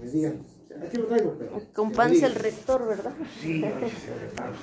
[0.00, 0.40] Me digan,
[0.82, 1.60] aquí lo traigo, pero.
[1.74, 3.12] Con panza el rector, ¿verdad?
[3.38, 3.92] Sí, pues,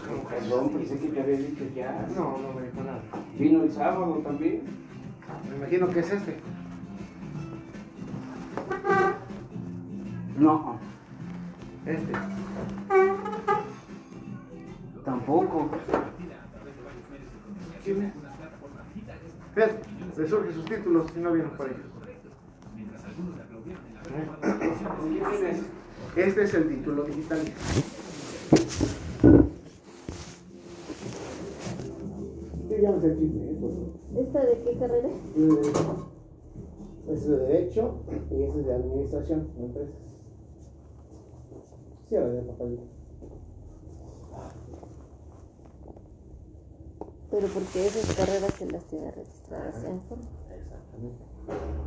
[0.07, 2.07] ¿cómo que Perdón, pensé que te había dicho ya.
[2.15, 3.01] No, no me dijo nada.
[3.37, 4.63] Vino el sábado también.
[5.49, 6.37] Me imagino que es este.
[10.37, 10.79] No,
[11.85, 12.13] Este.
[15.03, 15.69] tampoco.
[17.83, 18.13] ¿Quién es?
[19.55, 19.79] Fíjate,
[20.17, 21.81] le surge sus títulos si no vieron por ellos.
[23.53, 23.77] ¿Con quién
[24.45, 24.56] vienes?
[26.15, 27.39] Este es el título digital.
[34.17, 35.09] ¿Esta de qué carrera?
[37.07, 39.95] Es de Derecho y es de Administración de Empresas.
[42.09, 42.83] Cierra ya, papayito.
[47.29, 50.23] Pero porque esas carreras se las tiene registradas en forma.
[50.49, 51.36] Exactamente.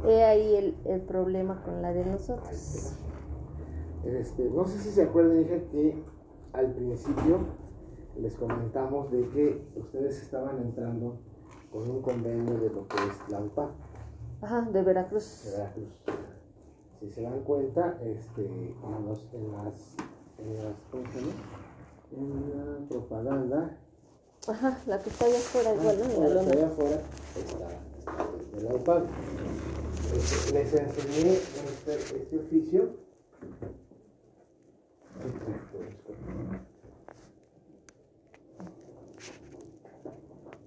[0.06, 2.94] He ahí el, el problema con la de nosotros.
[4.04, 6.02] Este, no sé si se acuerdan, hija, que
[6.52, 7.38] al principio
[8.18, 11.18] les comentamos de que ustedes estaban entrando
[11.70, 13.70] con un convenio de lo que es la UPA
[14.42, 15.44] Ajá, de Veracruz.
[15.44, 15.88] de Veracruz.
[16.98, 19.96] Si se dan cuenta, este, en, los, en las,
[20.38, 21.32] en las, ¿cómo se llama?
[22.12, 23.78] En la propaganda,
[24.48, 26.04] Ajá, la que está allá afuera igual, ¿no?
[26.04, 26.52] En la Ahora, lona.
[26.52, 27.00] allá afuera
[27.36, 27.68] está,
[28.52, 29.04] desde la UPA.
[30.14, 32.90] Este, les enseñé este, este oficio.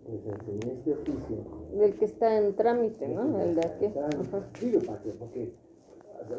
[0.07, 1.37] Les enseñé este oficio.
[1.81, 3.41] El que está en trámite, ¿no?
[3.41, 3.87] El de aquí.
[4.61, 5.11] Digo, ¿para qué?
[5.11, 5.53] Porque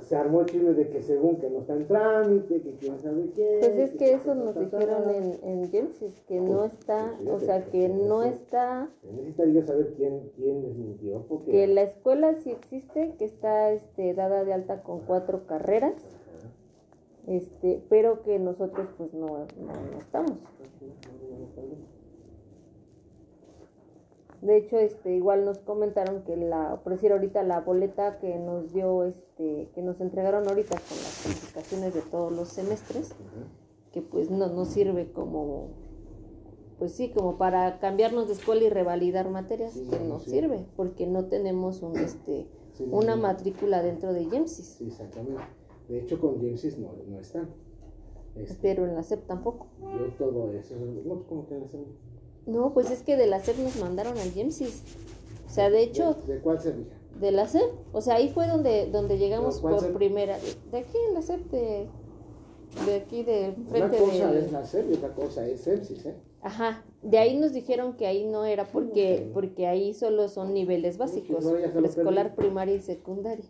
[0.03, 3.31] se armó el chisme de que según que no está en trámite, que quién sabe
[3.35, 3.59] qué.
[3.61, 7.31] Pues es que eso ta, nos dijeron en, en Genesis, que no Pues, está, pues,
[7.31, 11.51] o sea, que no eso- está, necesitaría saber quién, quién les mintió, porque...
[11.51, 17.35] que la escuela sí existe, que está este, dada de alta con cuatro carreras, Ajá.
[17.37, 20.39] este, pero que nosotros pues no, no, no estamos.
[24.45, 28.75] De hecho, este, igual nos comentaron que la, por decir ahorita la boleta que nos
[28.75, 33.15] dio, este, que nos entregaron ahorita con las calificaciones de todos los semestres,
[33.91, 35.69] que pues no nos sirve como,
[36.79, 40.67] pues sí, como para cambiarnos de escuela y revalidar materias, Sí, que no no sirve.
[40.77, 45.43] porque no tenemos un, este, Sí, una matrícula dentro de Gemsis, Sí, exactamente.
[45.89, 47.49] De hecho, con Jamesis no, no están.
[48.37, 49.69] Este, pero en la SEP tampoco.
[49.81, 50.75] yo todo eso,
[51.05, 51.93] no, como que en la segunda.
[52.47, 54.83] No, pues es que de la SEP nos mandaron al Gemsis.
[55.47, 56.97] O sea, de hecho, ¿De, de cuál se fija?
[57.21, 59.97] de la SEP, o sea, ahí fue donde, donde llegamos ¿Pero cuál por SEP?
[59.97, 61.89] primera, de, de aquí en la SEP, de,
[62.87, 64.45] de aquí, de Una frente cosa del...
[64.45, 66.15] es la SEP y otra cosa es Sepsis, ¿eh?
[66.43, 70.99] Ajá, de ahí nos dijeron que ahí no era porque, porque ahí solo son niveles
[70.99, 73.47] básicos, no, preescolar, primaria y secundaria.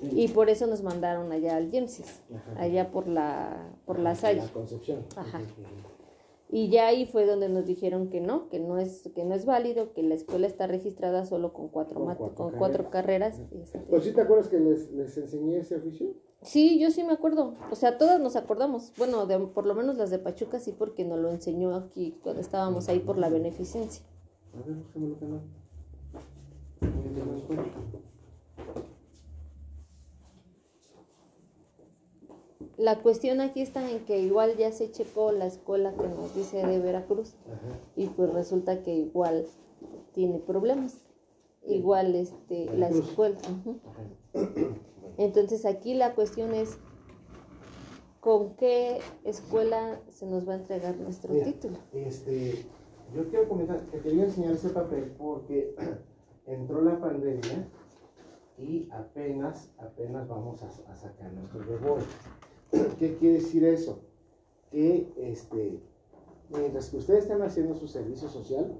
[0.00, 0.10] Sí.
[0.12, 2.22] Y por eso nos mandaron allá al Gemsis,
[2.56, 4.42] allá por la, por la Salle.
[4.42, 5.04] La Concepción.
[5.16, 5.40] Ajá.
[6.50, 9.44] Y ya ahí fue donde nos dijeron que no, que no es, que no es
[9.44, 13.40] válido, que la escuela está registrada solo con cuatro, Con cuatro con cuatro carreras.
[13.50, 13.80] este.
[13.80, 16.14] Pues sí, ¿te acuerdas que les, les enseñé ese oficio?
[16.42, 17.54] Sí, yo sí me acuerdo.
[17.70, 18.92] O sea, todas nos acordamos.
[18.96, 22.40] Bueno, de, por lo menos las de Pachuca sí, porque nos lo enseñó aquí cuando
[22.40, 24.04] estábamos ahí por la beneficencia.
[24.54, 25.40] A ver, búscame lo que no.
[26.80, 27.72] Ahí te lo encuentro.
[32.78, 36.64] La cuestión aquí está en que igual ya se checó la escuela que nos dice
[36.64, 37.76] de Veracruz Ajá.
[37.96, 39.46] y pues resulta que igual
[40.12, 41.04] tiene problemas.
[41.66, 43.36] Igual este la escuela.
[43.40, 44.44] Ajá.
[45.18, 46.78] Entonces aquí la cuestión es
[48.20, 51.78] con qué escuela se nos va a entregar nuestro Mira, título.
[51.92, 52.64] Este,
[53.12, 55.74] yo quiero comentar, te quería enseñar ese papel porque
[56.46, 57.68] entró la pandemia
[58.56, 62.04] y apenas, apenas vamos a, a sacar nuestro rebote.
[62.70, 64.00] ¿Qué quiere decir eso?
[64.70, 65.80] Que este,
[66.50, 68.76] mientras que ustedes están haciendo su servicio social,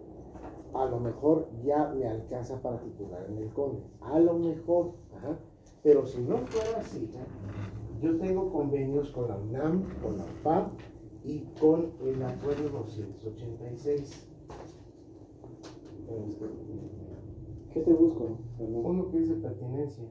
[0.74, 3.80] a lo mejor ya me alcanza para titular en el CONE.
[4.00, 5.38] A lo mejor, ajá.
[5.82, 7.10] Pero si no fuera así,
[8.00, 10.72] yo tengo convenios con la UNAM, con la UPAP
[11.24, 14.28] y con el acuerdo 286.
[17.72, 18.38] ¿Qué te busco?
[18.58, 20.04] Uno que dice pertinencia.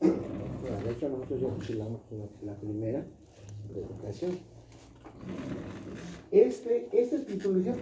[0.00, 2.00] De hecho, nosotros ya fusilamos
[2.42, 3.06] la primera
[3.74, 4.32] educación.
[6.30, 6.88] Este,
[7.26, 7.74] título ya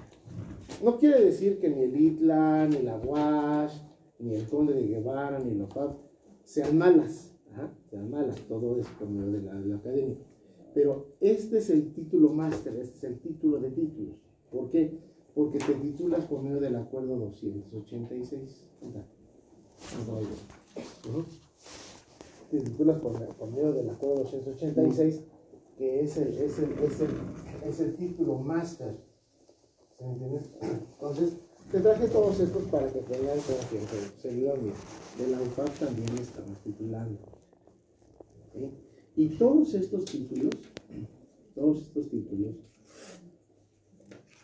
[0.82, 3.80] no quiere decir que ni el ITLA, ni la UASH,
[4.18, 5.96] ni el Conde de Guevara, ni la UPAP
[6.44, 7.32] sean malas.
[7.90, 10.16] Sean malas, todo es por medio de la, de la academia.
[10.74, 14.16] Pero este es el título máster, este es el título de títulos.
[14.50, 14.98] ¿Por qué?
[15.34, 18.64] Porque te titulas por medio del acuerdo 286.
[18.82, 19.06] Anda.
[19.98, 20.20] Anda,
[22.50, 25.22] te titulas por, por medio del acuerdo 286,
[25.76, 27.10] que es el, es el, es el,
[27.64, 28.96] es el título máster.
[29.98, 31.36] Entonces,
[31.70, 33.96] te traje todos estos para que tengan confianza.
[34.18, 34.74] Seguidor mío,
[35.18, 37.18] de la UFAP también estamos titulando.
[39.16, 40.54] Y todos estos títulos,
[41.54, 42.56] todos estos títulos,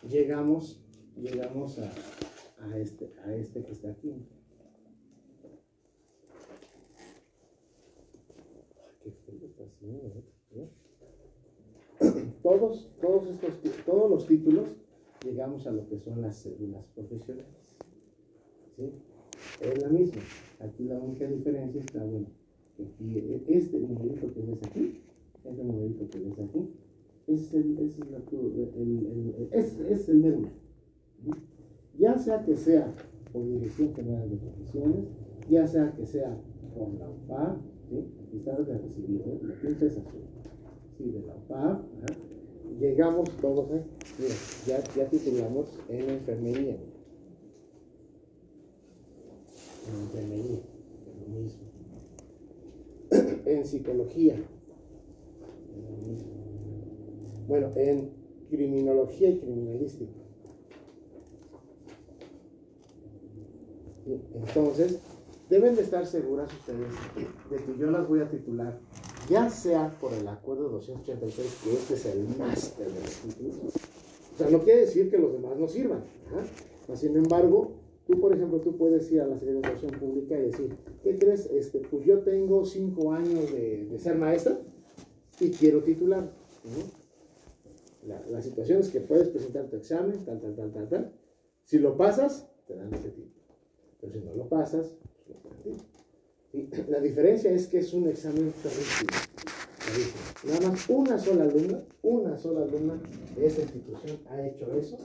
[0.09, 0.83] llegamos,
[1.15, 4.13] llegamos a este, a este que está aquí.
[8.75, 9.72] Ay, qué frío está haciendo, ¿eh?
[12.41, 14.75] Todos, todos estos, todos los títulos
[15.23, 17.47] llegamos a lo que son las cédulas profesionales.
[19.61, 20.21] Es la misma.
[20.59, 22.27] Aquí la única diferencia está, bueno,
[22.79, 25.01] e- este numerito que ves aquí,
[25.43, 26.69] este numerito que ves aquí,
[27.27, 28.13] es el, es el,
[28.75, 30.41] el- el- es, es el mero.
[31.97, 32.93] Ya sea que sea
[33.31, 35.05] por Dirección General de Profesiones,
[35.49, 36.37] ya sea que sea
[36.75, 37.57] por la UPAP,
[37.93, 38.05] ¿sí?
[38.27, 39.39] aquí está de recibir, ¿eh?
[39.43, 40.21] la pinta es azul,
[40.97, 41.81] sí, de la UPAP, ¿ah?
[42.79, 43.83] llegamos todos, ¿eh?
[44.19, 44.35] mira,
[44.65, 46.77] ya, ya titulamos en enfermería,
[49.87, 50.59] en enfermería,
[51.07, 51.63] es lo mismo,
[53.45, 56.31] en psicología, es lo mismo,
[57.47, 58.09] bueno, en
[58.49, 60.11] criminología y criminalística.
[64.35, 64.99] Entonces,
[65.53, 66.87] deben de estar seguras ustedes
[67.51, 68.79] de que yo las voy a titular,
[69.29, 73.73] ya sea por el acuerdo 286, que este es el máster de los títulos.
[74.33, 76.03] O sea, no quiere decir que los demás no sirvan.
[76.87, 77.73] Mas, Sin embargo,
[78.07, 81.19] tú, por ejemplo, tú puedes ir a la Secretaría de Educación Pública y decir, ¿qué
[81.19, 81.45] crees?
[81.45, 84.59] Este, pues yo tengo cinco años de, ser maestra
[85.39, 86.23] y quiero titular.
[86.63, 88.07] ¿no?
[88.07, 91.13] La, la situación es que puedes presentar tu examen, tal, tal, tal, tal, tal.
[91.63, 93.43] Si lo pasas, te dan ese título.
[94.01, 94.97] Pero si no lo pasas,
[96.53, 99.33] Y la diferencia es que es un examen permitido.
[100.45, 103.01] Nada más una sola alumna, una sola alumna
[103.35, 104.97] de esta institución ha hecho eso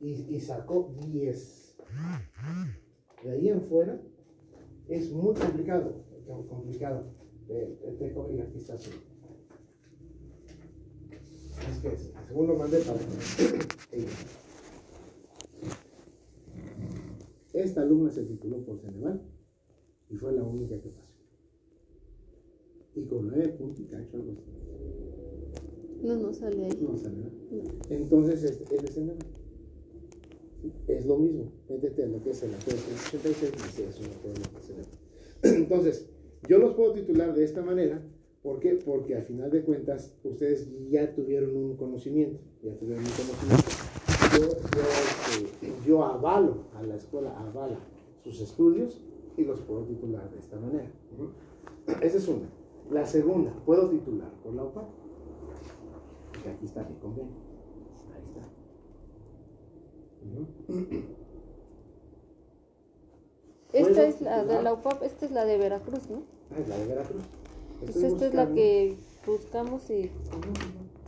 [0.00, 1.76] y, y sacó 10.
[3.24, 4.00] De ahí en fuera
[4.88, 6.04] es muy complicado,
[6.48, 7.04] complicado.
[7.48, 8.90] Eh, eh, te coge y.
[11.70, 11.96] Es que
[12.28, 14.08] según lo mandé para ella.
[17.52, 19.22] Esta alumna se tituló por Ceneval
[20.10, 21.14] y fue la única que pasó.
[22.94, 24.42] Y con nueve puntos y cacho algo así.
[26.02, 26.78] No, no sale ahí.
[26.80, 27.32] No sale nada.
[27.90, 29.18] Entonces es, es de Ceneval.
[30.88, 31.52] Es lo mismo.
[31.68, 34.90] Métete en lo que es el acuerdo 186 y dice es un acuerdo de Ceneval.
[35.62, 36.08] Entonces,
[36.48, 38.02] yo los puedo titular de esta manera.
[38.42, 38.78] ¿Por qué?
[38.84, 42.40] Porque al final de cuentas ustedes ya tuvieron un conocimiento.
[42.62, 43.77] Ya tuvieron un conocimiento.
[44.38, 44.82] Yo, yo,
[45.42, 47.76] este, yo avalo a la escuela, avala
[48.22, 49.00] sus estudios
[49.36, 50.88] y los puedo titular de esta manera.
[52.00, 52.48] Esa es una.
[52.90, 54.84] La segunda, puedo titular por la OPA.
[56.42, 57.32] Que aquí está mi convenio.
[58.14, 58.42] Ahí está.
[63.72, 66.22] Esta ¿Puedo es la de la UPAP, esta es la de Veracruz, ¿no?
[66.50, 67.22] Ah, es la de Veracruz.
[67.80, 68.96] Pues esta es la que
[69.26, 70.10] buscamos y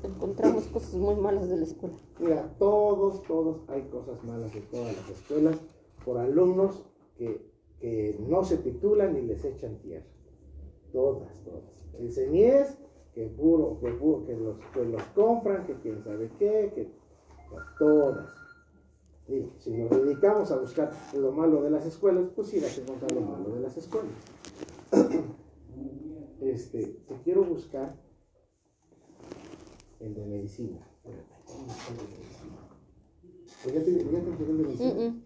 [0.04, 1.96] encontramos cosas muy malas de la escuela.
[2.18, 5.56] Mira, todos, todos, hay cosas malas de todas las escuelas
[6.04, 6.82] por alumnos
[7.16, 7.50] que,
[7.80, 10.06] que no se titulan y les echan tierra.
[10.92, 11.86] Todas, todas.
[11.98, 12.78] El CENIES,
[13.14, 16.90] que puro, que puro, que los, que los compran, que quién sabe qué, que
[17.78, 18.30] todas.
[19.28, 23.12] Y si nos dedicamos a buscar lo malo de las escuelas, pues irás a encontrar
[23.12, 24.12] lo malo de las escuelas.
[26.40, 27.94] Este, te quiero buscar
[30.00, 30.86] el de medicina.
[33.62, 34.94] Pues ya te, ya te entregué el de medicina.
[34.94, 35.22] Mm, mm.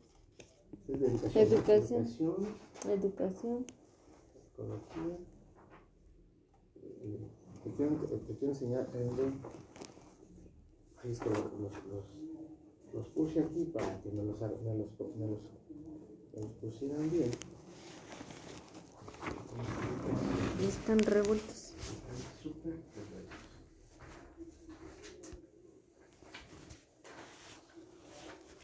[0.88, 1.45] Es de educación.
[1.47, 2.04] Educación.
[2.85, 3.66] Educación,
[4.59, 5.19] Educación.
[6.76, 7.21] Eh,
[7.64, 9.25] Te quiero, te quiero enseñar el de.
[11.02, 11.73] Ay, es que los, los,
[12.93, 15.38] los puse aquí para que me los, me los, me los,
[16.35, 17.31] me los pusieran bien.
[20.61, 21.73] Están revueltos.
[21.78, 23.38] Están súper perfectos.
[28.62, 28.63] Y,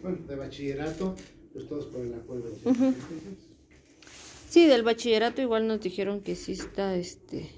[0.00, 1.16] Bueno, de bachillerato,
[1.52, 2.50] pues todos por el acuerdo.
[4.48, 7.50] Sí, del bachillerato igual nos dijeron que sí está este.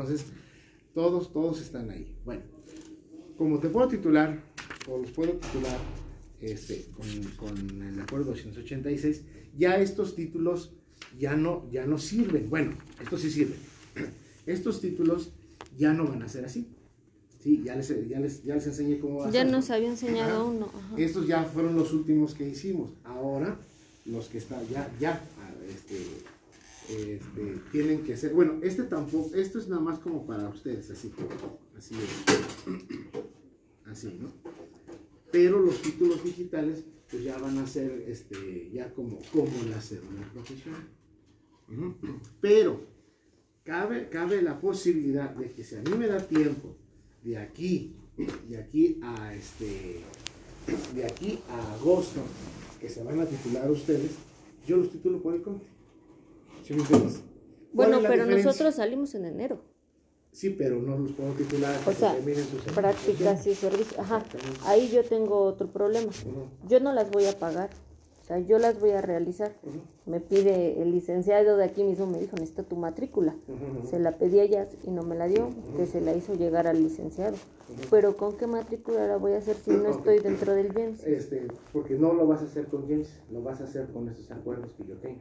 [0.00, 0.26] Entonces,
[1.58, 2.06] todos, están ahí.
[2.24, 2.42] Bueno,
[3.36, 4.40] como te puedo titular,
[4.88, 5.78] o los puedo titular
[6.40, 9.22] este, con, con el acuerdo 286,
[9.56, 10.72] ya estos títulos
[11.18, 12.48] ya no, ya no sirven.
[12.50, 13.58] Bueno, estos sí sirven.
[14.46, 15.30] Estos títulos
[15.76, 16.66] ya no van a ser así.
[17.42, 19.52] Sí, ya les, ya les, ya les enseñé cómo va a Ya ser.
[19.52, 20.44] nos había enseñado Ajá.
[20.44, 20.66] uno.
[20.74, 20.94] ajá.
[20.96, 22.92] Estos ya fueron los últimos que hicimos.
[23.04, 23.58] Ahora,
[24.06, 25.20] los que están ya, ya,
[25.68, 25.98] este,
[26.88, 28.32] este, tienen que ser.
[28.32, 31.12] Bueno, este tampoco, esto es nada más como para ustedes, así,
[31.76, 31.94] así.
[33.84, 34.32] Así, ¿no?
[35.30, 40.30] Pero los títulos digitales, pues ya van a ser, este, ya como, como la cédula
[40.32, 40.88] profesional.
[42.40, 42.80] Pero,
[43.64, 46.76] cabe, cabe la posibilidad de que si a mí me da tiempo
[47.22, 47.94] de aquí,
[48.48, 50.00] de aquí a este,
[50.94, 52.22] de aquí a agosto,
[52.80, 54.12] que se van a titular ustedes,
[54.66, 55.77] yo los titulo por el comité.
[56.68, 57.22] ¿Sí me entiendes?
[57.74, 58.44] ¿Cuál Bueno, pero diferencia?
[58.44, 59.58] nosotros salimos en enero.
[60.32, 63.98] Sí, pero no los puedo titular O sea, sus prácticas y servicios.
[63.98, 64.22] Ajá.
[64.66, 66.12] Ahí yo tengo otro problema.
[66.68, 67.70] Yo no las voy a pagar.
[68.22, 69.54] O sea, yo las voy a realizar.
[70.04, 73.34] Me pide el licenciado de aquí mismo, me dijo, necesito tu matrícula.
[73.88, 75.48] Se la pedí a ella y no me la dio,
[75.78, 77.38] que se la hizo llegar al licenciado.
[77.90, 81.02] Pero ¿con qué matrícula la voy a hacer si no estoy dentro del James?
[81.06, 84.30] Este, porque no lo vas a hacer con James, lo vas a hacer con esos
[84.30, 85.20] acuerdos que yo tengo.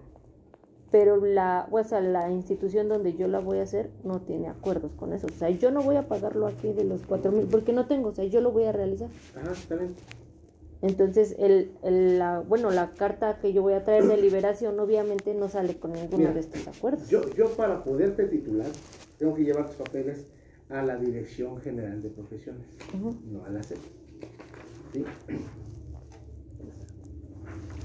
[0.91, 4.93] Pero la, o sea, la institución donde yo la voy a hacer no tiene acuerdos
[4.93, 5.27] con eso.
[5.27, 8.09] O sea, yo no voy a pagarlo aquí de los cuatro mil, porque no tengo,
[8.09, 9.09] o sea, yo lo voy a realizar.
[9.35, 9.93] Ajá, está bien.
[10.81, 15.33] Entonces, el, el- la, bueno, la carta que yo voy a traer de liberación obviamente
[15.33, 17.09] no sale con ninguno Mira, de estos acuerdos.
[17.09, 18.67] Yo, yo para poderte titular,
[19.17, 20.27] tengo que llevar tus papeles
[20.69, 23.15] a la Dirección General de Profesiones, Ujú.
[23.31, 23.79] no a la SEP.
[24.93, 25.03] ¿Sí?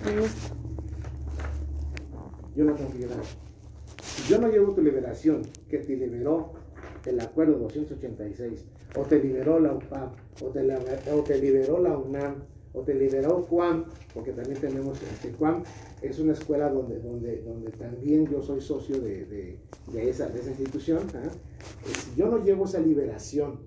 [0.05, 0.62] Esto.
[2.57, 3.07] Yo no tengo que.
[4.03, 6.53] Si yo no llevo tu liberación, que te liberó
[7.07, 8.65] el acuerdo 286,
[8.97, 12.37] o te liberó la UPAP, o te, liberó la UNAM,
[12.75, 15.63] o te liberó CUAM, porque también tenemos este CUAM,
[16.03, 19.59] es una escuela donde, donde, donde también yo soy socio de, de-
[20.09, 21.01] esa, de esa institución.
[21.15, 21.23] ¿ah?
[21.27, 23.61] Eh, Si yo no llevo esa liberación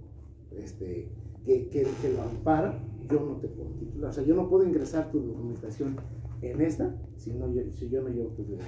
[0.58, 1.10] este,
[1.46, 4.10] que lo ampara, yo no te puedo titular.
[4.10, 5.98] O sea, yo no puedo ingresar tu documentación
[6.42, 8.42] en esta si, no, yo- si yo no llevo tu.
[8.44, 8.68] ¿Entiendes?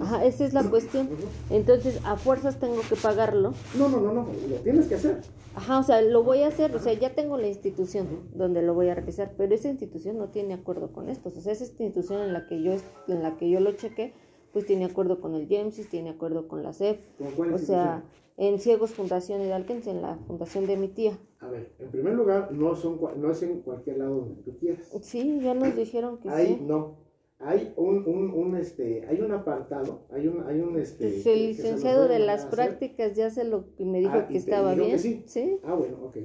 [0.00, 1.08] Ajá, esa es la cuestión.
[1.48, 3.54] Entonces, a fuerzas tengo que pagarlo.
[3.78, 5.20] No, no, no, no, lo tienes que hacer.
[5.54, 8.74] Ajá, o sea, lo voy a hacer, o sea, ya tengo la institución donde lo
[8.74, 11.36] voy a realizar, pero esa institución no tiene acuerdo con estos.
[11.36, 12.72] O sea, esa institución en la que yo
[13.08, 14.12] en la que yo lo chequé,
[14.52, 17.00] pues tiene acuerdo con el Jamesis, tiene acuerdo con la CEP.
[17.18, 18.04] ¿Con cuál O sea?
[18.40, 21.16] En Ciegos Fundación Hidalguense, en la fundación de mi tía.
[21.40, 24.88] A ver, en primer lugar, no, son, no es en cualquier lado donde tú quieras.
[25.02, 26.58] Sí, ya nos dijeron que Hay, sí.
[26.62, 26.96] no,
[27.38, 31.08] hay un, un, un, este, hay un apartado, hay un, hay un, este...
[31.08, 32.50] Pues que- el que licenciado de las hacer.
[32.50, 35.22] prácticas ya se lo y me dijo Ah, que estaba dijo que bien.
[35.26, 35.58] sí.
[35.62, 36.16] Ah, bueno, ok.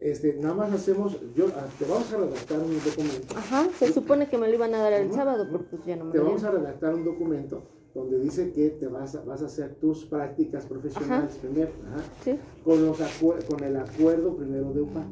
[0.00, 3.34] Este, nada más hacemos, yo, ah, te vamos a redactar un documento.
[3.36, 6.04] Ajá, se supone que me lo iban a dar el sábado, pero pues ya no
[6.06, 7.62] me Te vamos a redactar un documento
[7.94, 12.38] donde dice que te vas a, vas a hacer tus prácticas profesionales primero, ajá, Sí.
[12.64, 12.98] con, los
[13.48, 15.06] con el acuerdo primero de UPAP.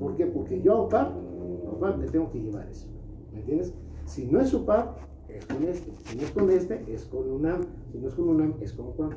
[0.00, 0.26] ¿Por qué?
[0.26, 2.86] Porque yo a UPAP, a UPAP le tengo que llevar eso.
[3.32, 3.72] ¿Me entiendes?
[4.04, 4.98] Si no es UPAP,
[5.28, 5.92] es con este.
[6.04, 7.62] Si no es con este, es con UNAM.
[7.92, 9.12] Si no es con UNAM, es con UPAP.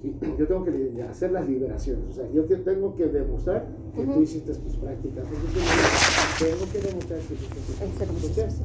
[0.00, 0.14] ¿Sí?
[0.38, 2.04] Yo tengo que hacer las liberaciones.
[2.08, 6.38] O sea, yo te tengo que demostrar que tú hiciste tus prácticas profesionales.
[6.38, 8.62] Tengo que demostrar que hiciste tus prácticas.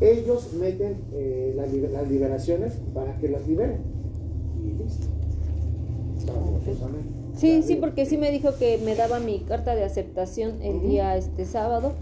[0.00, 3.78] Ellos meten eh, las, liber- las liberaciones para que las liberen.
[4.64, 5.06] Y listo.
[7.36, 11.16] Sí, sí, porque sí me dijo que me daba mi carta de aceptación el día
[11.18, 11.92] este sábado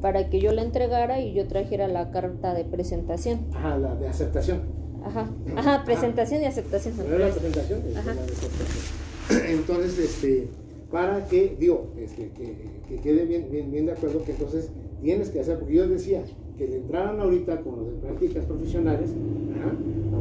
[0.00, 3.40] para que yo la entregara y yo trajera la carta de presentación.
[3.52, 4.60] Ajá, la de aceptación.
[5.04, 6.94] Ajá, ajá, presentación y aceptación.
[6.94, 8.14] Primero la presentación Ajá.
[8.14, 9.50] la de aceptación.
[9.58, 10.48] Entonces, este,
[10.92, 12.54] para que, digo, este, que,
[12.88, 14.70] que quede bien, bien, bien de acuerdo que entonces
[15.02, 16.22] tienes que hacer, porque yo decía
[16.56, 19.10] que le entraran ahorita con lo de prácticas profesionales,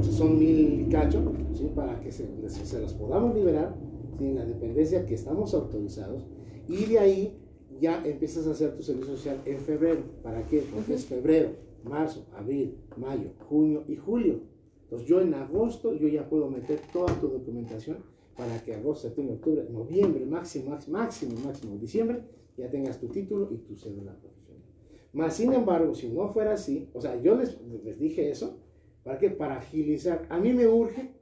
[0.02, 1.22] sea, son mil y cacho,
[1.54, 1.70] ¿sí?
[1.76, 3.76] para que se, se las podamos liberar,
[4.18, 4.26] ¿sí?
[4.26, 6.26] en la dependencia que estamos autorizados,
[6.68, 7.40] y de ahí
[7.80, 10.02] ya empiezas a hacer tu servicio social en febrero.
[10.22, 10.64] ¿Para qué?
[10.74, 11.50] Porque es febrero,
[11.84, 14.42] marzo, abril, mayo, junio y julio.
[14.84, 17.98] Entonces yo en agosto yo ya puedo meter toda tu documentación
[18.38, 22.24] para que agosto, septiembre, octubre, noviembre, máximo, máximo, máximo, máximo, diciembre,
[22.58, 24.16] ya tengas tu título y tu cédula
[25.14, 28.60] Más sin embargo, si no fuera así, o sea, yo les, les dije eso,
[29.04, 29.30] ¿para qué?
[29.30, 30.26] Para agilizar.
[30.30, 31.14] A mí me urge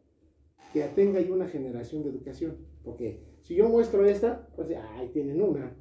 [0.71, 5.41] que tenga yo una generación de educación, porque si yo muestro esta, pues ahí tienen
[5.41, 5.75] una.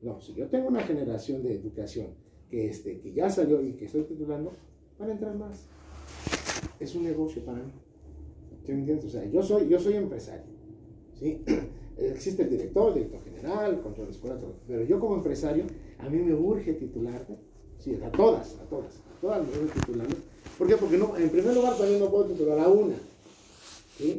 [0.00, 2.08] No, si yo tengo una generación de educación
[2.50, 4.52] que, este, que ya salió y que estoy titulando,
[4.98, 5.68] van a entrar más.
[6.80, 7.70] Es un negocio para mí.
[8.64, 9.06] ¿Sí me entiendes?
[9.06, 10.46] O sea, yo soy, yo soy empresario.
[11.14, 11.44] ¿sí?
[11.96, 14.56] Existe el director, el director general, el control escuela, todo.
[14.66, 15.64] Pero yo como empresario,
[15.98, 17.36] a mí me urge titularte,
[17.82, 20.14] sí, a todas, a todas, a todas me urge titularme.
[20.58, 20.76] ¿Por qué?
[20.76, 22.94] Porque no, en primer lugar también no puedo titular a una.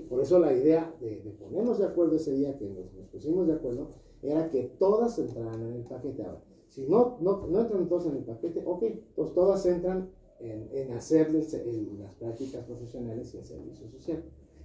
[0.09, 3.87] Por eso la idea de, ponernos de acuerdo ese día que nos, pusimos de acuerdo
[4.21, 6.23] era que todas entraran en el paquete.
[6.23, 8.83] Ahora, si no, no, no entran todas en el paquete, ok,
[9.15, 14.23] pues todas entran en, en hacerles el- las prácticas profesionales y el servicio social.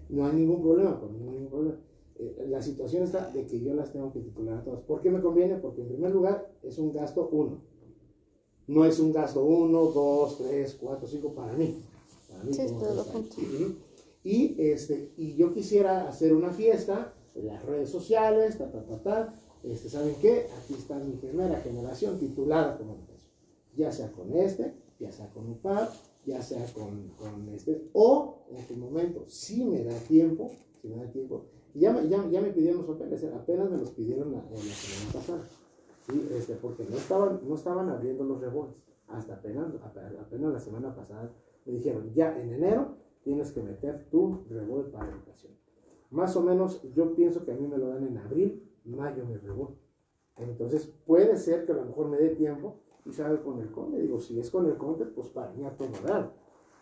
[0.09, 1.77] No hay ningún problema, por mí no hay ningún problema.
[2.19, 4.81] Eh, la situación está de que yo las tengo que titular a todas.
[4.83, 5.57] ¿Por qué me conviene?
[5.57, 7.61] Porque en primer lugar es un gasto uno.
[8.69, 11.83] No es un gasto uno, dos, tres, cuatro, cinco para mí.
[12.31, 13.37] Para mí Sí, como todo junto.
[14.25, 19.03] Y, este, y yo quisiera hacer una fiesta en las redes sociales, ta, ta, ta,
[19.03, 19.35] ta.
[19.63, 20.47] Este, ¿Saben qué?
[20.63, 23.27] Aquí está mi primera generación titulada como empresa.
[23.77, 25.91] Ya sea con este, ya sea con UPAR,
[26.27, 30.51] ya sea con, con este, o en este momento, si me da tiempo,
[30.83, 31.45] si me da tiempo,
[31.75, 35.13] ya, me- ya, ya me pidieron los papeles, apenas me los pidieron la, la semana
[35.13, 35.49] pasada,
[36.31, 38.77] este, porque no estaban, no estaban abriendo los rebotes,
[39.09, 41.31] hasta apenas, ape- apenas la semana pasada
[41.65, 45.53] me dijeron, ya en enero tienes que meter tu rebote para educación.
[46.11, 49.37] Más o menos, yo pienso que a mí me lo dan en abril, mayo mi
[49.37, 49.75] rebote.
[50.37, 54.01] Entonces, puede ser que a lo mejor me dé tiempo y salga con el conde.
[54.01, 56.33] Digo, si es con el conde, pues para mí a todo dar.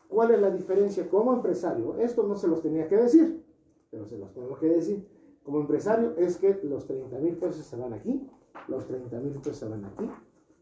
[0.09, 1.97] ¿Cuál es la diferencia como empresario?
[1.99, 3.45] Esto no se los tenía que decir,
[3.91, 5.09] pero se los tengo que decir.
[5.43, 8.29] Como empresario es que los 30 mil pesos se van aquí,
[8.69, 10.09] los 30 mil pesos se van aquí,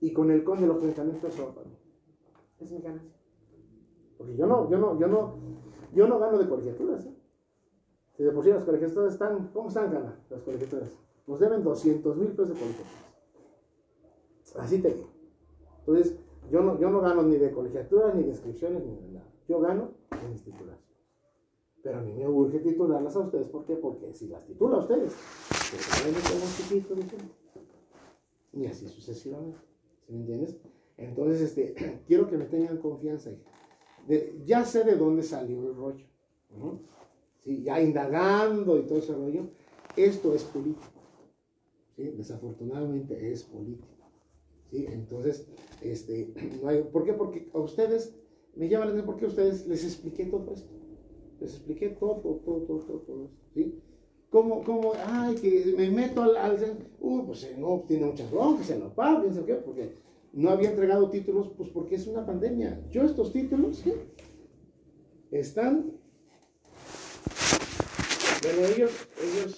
[0.00, 1.76] y con el conde los 30 mil pesos van para mí.
[2.60, 3.14] Es mi ganancia.
[4.16, 5.36] Porque yo no, yo no, yo no,
[5.94, 7.06] yo no gano de colegiaturas.
[7.06, 7.14] ¿eh?
[8.16, 10.90] Si de por sí las colegiaturas están, ¿cómo están ganas las colegiaturas?
[11.26, 13.04] Nos deben 200 mil pesos de colegiaturas.
[14.56, 15.08] Así te digo.
[15.80, 16.16] Entonces,
[16.50, 19.26] yo no, yo no gano ni de colegiaturas, ni de inscripciones, ni de nada.
[19.48, 19.90] Yo gano
[20.22, 20.84] en mis titulaciones.
[21.82, 23.48] Pero a mí me urge titularlas a ustedes.
[23.48, 23.76] ¿Por qué?
[23.76, 25.12] Porque si las titula a ustedes,
[25.48, 27.02] pues tengo un chiquito, ¿me
[28.56, 29.58] Y así sucesivamente.
[30.06, 30.56] ¿Sí me entiendes?
[30.96, 31.74] Entonces, este,
[32.06, 33.30] quiero que me tengan confianza.
[34.06, 36.06] De- ya sé de dónde salió el rollo.
[36.56, 36.80] ¿no?
[37.42, 39.48] Sí, ya indagando y todo ese rollo.
[39.96, 40.92] Esto es político.
[41.96, 43.88] Desafortunadamente es político.
[44.70, 44.86] ¿sí?
[44.86, 45.46] Entonces,
[45.82, 47.12] este, no hay, ¿por qué?
[47.12, 48.14] Porque a ustedes,
[48.54, 50.70] me llama la atención porque a ustedes les expliqué todo esto.
[51.40, 53.80] Les expliqué todo, todo, todo, todo, todo esto, ¿sí?
[54.34, 58.76] ¿Cómo, cómo, ay, que me meto al, al uh, pues no, tiene muchas broncas, se
[58.76, 59.92] lo pago, piensa qué, porque
[60.32, 62.82] no había entregado títulos, pues porque es una pandemia.
[62.90, 63.92] Yo estos títulos, ¿sí?
[65.30, 65.92] Están,
[68.42, 68.90] bueno, ellos,
[69.22, 69.56] ellos,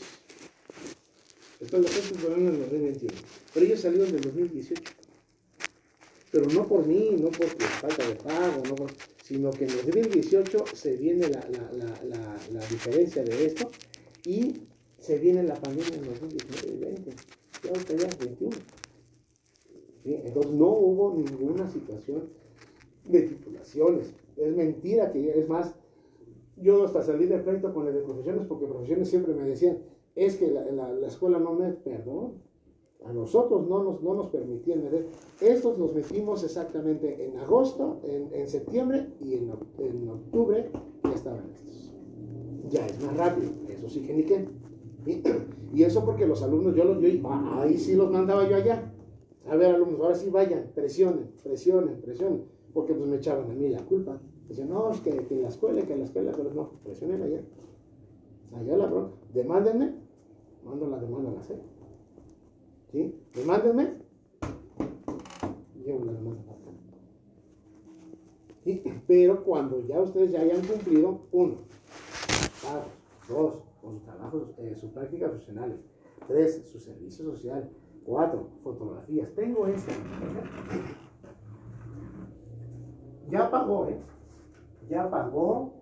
[1.58, 3.14] estos los estos fueron en el 2021,
[3.54, 4.82] pero ellos salieron del 2018
[6.32, 10.64] pero no por mí, no porque falta de pago, no por- sino que en 2018
[10.74, 13.70] se viene la, la, la, la, la diferencia de esto
[14.26, 14.66] y
[14.98, 17.10] se viene la pandemia en 2019 y 20,
[17.62, 18.56] ya ahorita ya es 21.
[20.02, 20.20] ¿Sí?
[20.24, 22.28] Entonces no hubo ninguna situación
[23.04, 24.12] de titulaciones.
[24.36, 25.74] Es mentira que, es más,
[26.56, 29.78] yo hasta salí de pleito con el de profesiones porque profesiones siempre me decían,
[30.16, 32.42] es que la, la, la escuela no me, perdón,
[33.04, 35.06] a nosotros no nos, no nos permitían meter.
[35.40, 40.68] Estos los metimos exactamente en agosto, en, en septiembre y en, en octubre
[41.04, 41.92] ya estaban listos.
[42.68, 44.48] Ya es más rápido, eso sí que ni qué.
[45.72, 48.92] Y, eso porque los alumnos, yo, los, yo ah, ahí sí los mandaba yo allá.
[49.46, 52.44] A ver, alumnos, ahora sí vayan, presionen, presionen, presionen.
[52.72, 54.18] Porque pues me echaban a mí la culpa.
[54.48, 57.42] Decían, no, es que, que la escuela, que la escuela, pero no, presionen allá.
[58.56, 59.16] Allá la bronca.
[59.34, 59.94] Demándenme,
[60.64, 61.58] mando la demanda a la SEP.
[62.92, 63.14] ¿Sí?
[63.34, 63.94] Demándenme,
[65.84, 66.70] llevo la demanda para acá.
[68.64, 68.82] ¿Sí?
[69.06, 71.56] Pero cuando ya ustedes ya hayan cumplido, uno,
[72.62, 72.86] pagos,
[73.28, 75.78] dos, con sus trabajos, eh, sus prácticas profesionales,
[76.26, 77.70] tres, su servicio social,
[78.04, 79.34] cuatro, fotografías.
[79.34, 79.92] Tengo esta.
[83.28, 83.98] Ya pagó, ¿eh?
[84.88, 85.74] Ya pagó.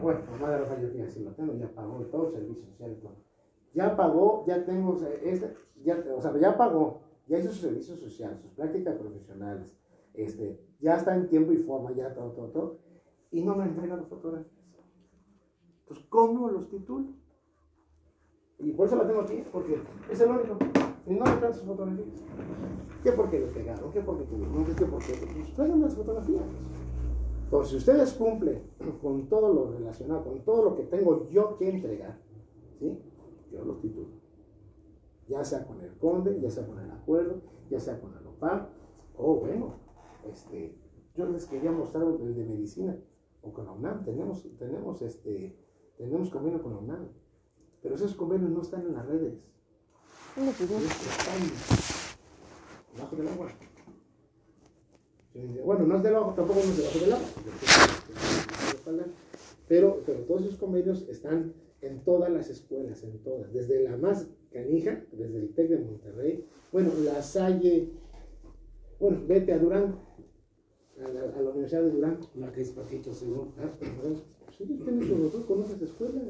[0.00, 3.16] Bueno, mamá de que así lo tengo, ya pagó todo el servicio social y todo.
[3.74, 8.38] Ya pagó, ya tengo, este, ya, o sea, ya pagó, ya hizo su servicio social,
[8.40, 9.66] sus prácticas profesionales,
[10.18, 12.78] este, ya está en tiempo y forma, ya todo, todo, todo,
[13.30, 14.52] y no me entrega las fotografías.
[15.80, 17.06] Entonces, ¿cómo los titulo?
[18.58, 20.58] Y por eso la tengo aquí, porque es el único.
[21.06, 22.24] Y no me sus fotografías.
[23.02, 23.92] ¿Qué porque le pegaron?
[23.92, 24.64] ¿Qué porque tuvieron?
[24.64, 25.12] ¿Qué porque?
[25.12, 26.42] Pues traigan las fotografías.
[27.44, 28.62] Entonces, si ustedes cumplen
[29.02, 32.18] con todo lo relacionado, con todo lo que tengo yo que entregar,
[32.80, 32.98] ¿sí?
[33.52, 34.08] Yo los titulo.
[35.28, 38.68] Ya sea con el conde, ya sea con el acuerdo, ya sea con el OPAR,
[39.16, 39.74] o bueno,
[40.30, 40.74] este,
[41.14, 42.96] Yo les quería mostrar el de medicina,
[43.42, 45.56] o con la UNAM, tenemos, tenemos, este,
[45.96, 47.08] tenemos convenio con la UNAM,
[47.82, 49.34] pero esos convenios no están en las redes,
[50.36, 50.76] No, pues no.
[50.78, 51.40] están
[52.98, 53.48] bajo del agua.
[55.64, 57.28] Bueno, no es del agua, tampoco no es debajo del agua,
[59.68, 64.26] pero, pero todos esos convenios están en todas las escuelas, en todas, desde la más
[64.50, 67.92] canija, desde el TEC de Monterrey, bueno, la Salle,
[68.98, 69.98] bueno, vete a Durango,
[71.04, 72.26] a la, Universidad de Durango.
[72.36, 73.52] La Paquito, según.
[73.58, 73.70] Ah.
[73.78, 76.24] Pues ellos tienen su doctor con otras escuelas.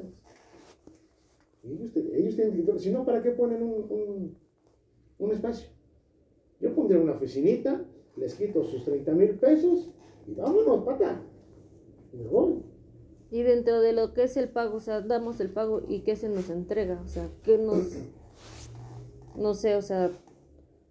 [1.64, 2.78] Ellos, ellos tienen.
[2.78, 4.36] Si no, ¿para qué ponen un, un,
[5.18, 5.68] un espacio?
[6.60, 7.84] Yo pondría una oficinita,
[8.16, 9.88] les quito sus 30 mil pesos
[10.26, 11.22] y vámonos, pata.
[12.12, 12.62] Y me.
[13.30, 16.16] Y dentro de lo que es el pago, o sea, damos el pago y qué
[16.16, 17.92] se nos entrega, o sea, qué nos,
[19.36, 20.10] no sé, o sea,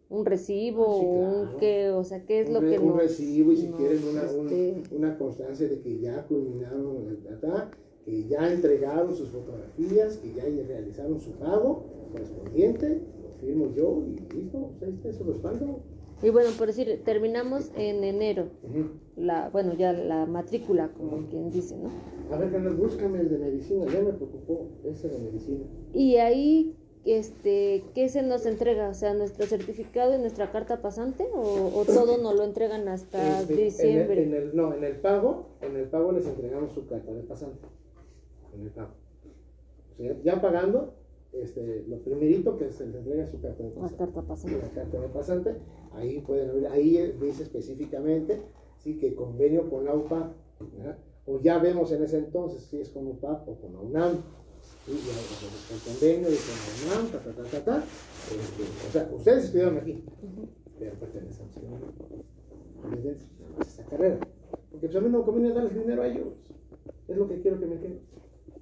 [0.09, 2.79] un recibo Ah, sí, o un qué, o sea, qué es un, lo re- que
[2.79, 7.23] un nos, recibo y si quieren una, este, una constancia de que ya culminaron el
[7.23, 7.71] data,
[8.05, 14.33] que ya entregaron sus fotografías, que ya realizaron su pago correspondiente, lo firmo yo y
[14.35, 15.79] listo, está su respaldo.
[16.23, 18.47] Y bueno, por decir, terminamos en enero,
[19.17, 21.91] la, bueno, ya la matrícula, como quien dice, ¿no?
[22.33, 25.59] A ver, canal, búscame el de medicina, ya me preocupó ese de medicina.
[25.93, 26.73] Y ahí,
[27.13, 28.89] este, ¿qué se nos entrega?
[28.89, 33.41] O sea, nuestro certificado y nuestra carta pasante o, o todo nos lo entregan hasta
[33.41, 34.23] Este, en el- diciembre.
[34.23, 37.67] En el, no, en el pago, en el pago les entregamos su carta de pasante.
[38.53, 38.89] En el pago.
[39.93, 40.93] O sea, ya pagando,
[41.33, 43.97] este, lo primerito que se les entrega su carta de La pasante.
[43.97, 44.57] carta pasante.
[44.61, 45.55] La carta de pasante,
[45.93, 48.41] ahí pueden ahí dice específicamente,
[48.77, 50.33] sí, que convenio con la UPAP,
[50.77, 50.97] ¿verdad?
[51.29, 54.23] o ya vemos en ese entonces si es con UPAP o con la UNAM,
[54.87, 57.83] ya o sea, el convenio de con la UNAM, ta, ta, ta, ta, ta,
[58.31, 60.03] este, o sea, ustedes estudiaron aquí,
[60.79, 61.47] pero pertenecen
[63.57, 64.19] a esta carrera,
[64.71, 66.27] porque pues a mí no me conviene darles dinero a ellos,
[67.07, 68.01] es lo que quiero que me entiendan,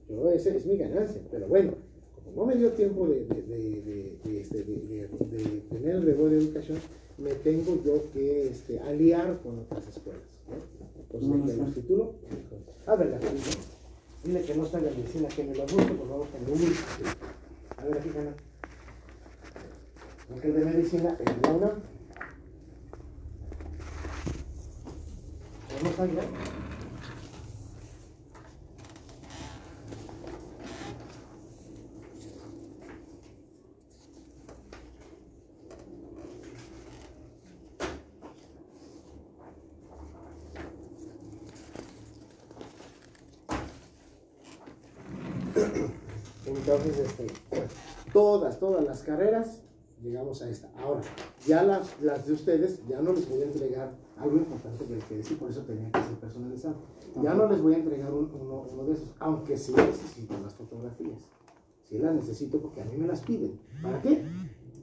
[0.09, 1.73] yo, esa es mi ganancia, pero bueno,
[2.15, 4.63] como no me dio tiempo de, de, de, este,
[5.69, 6.79] tener el rebote de educación,
[7.17, 10.23] me tengo yo que este, aliar con otras escuelas.
[10.49, 10.55] ¿no?
[11.01, 11.63] Entonces, ¿Dónde que está?
[11.65, 11.75] los
[14.25, 16.47] dile que no está en la medicina, que me lo busque, por favor, que me
[16.47, 16.73] busque.
[17.77, 18.33] A ver, aquí, Cana.
[20.27, 21.81] Porque el de medicina es la UNAM.
[25.77, 26.07] ¿Cómo está?
[46.45, 47.27] Entonces, este,
[48.15, 49.61] todas, todas las carreras,
[50.01, 50.71] llegamos a esta.
[50.77, 51.01] Ahora,
[51.45, 55.03] ya las, las de ustedes, ya no les voy a entregar algo importante que les
[55.03, 56.75] quede decir, por eso tenía que ser personalizado.
[57.21, 60.53] Ya no les voy a entregar un- uno, uno de esos, aunque sí necesito las
[60.53, 61.19] fotografías.
[61.83, 63.59] Sí las necesito porque a mí me las piden.
[63.83, 64.23] ¿Para qué?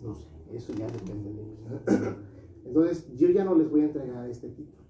[0.02, 1.58] No sé, eso ya depende de ellos.
[2.66, 4.84] Entonces, yo ya no les voy a entregar este título,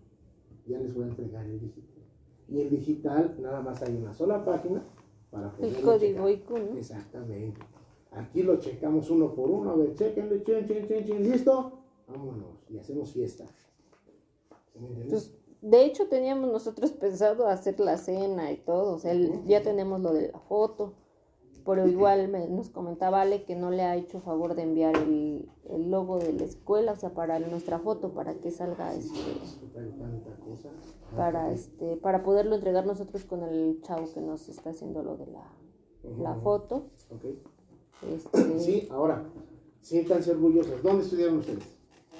[0.66, 2.02] ya les voy a entregar el digital.
[2.48, 4.82] Y el digital, nada más hay una sola página
[5.30, 6.28] para El poderlo código.
[6.28, 6.76] IQ, ¿no?
[6.78, 7.60] Exactamente.
[8.14, 9.70] Aquí lo checamos uno por uno.
[9.70, 11.72] A ver, chequenle, chen, chen, chen, chen, listo.
[12.08, 12.58] Vámonos.
[12.68, 13.44] Y hacemos fiesta.
[13.46, 15.10] ¿Sí ¿Me entiendes?
[15.10, 19.62] Pues, de hecho, teníamos nosotros pensado hacer la cena y todo, o sea, el- ya
[19.62, 20.94] tenemos lo de la foto,
[21.64, 25.48] pero igual me- nos comentaba Ale que no le ha hecho favor de enviar el,
[25.70, 29.20] el logo de la escuela, o sea, para nuestra foto, para que salga este,
[30.44, 30.68] cosa.
[31.16, 35.26] para este, para poderlo entregar nosotros con el chavo que nos está haciendo lo de
[35.26, 35.44] la,
[36.18, 36.86] la foto.
[37.10, 37.24] Ok.
[38.10, 39.24] Este, Sí, ahora,
[39.80, 40.82] siéntanse orgullosos.
[40.82, 41.64] ¿Dónde estudiaron ustedes?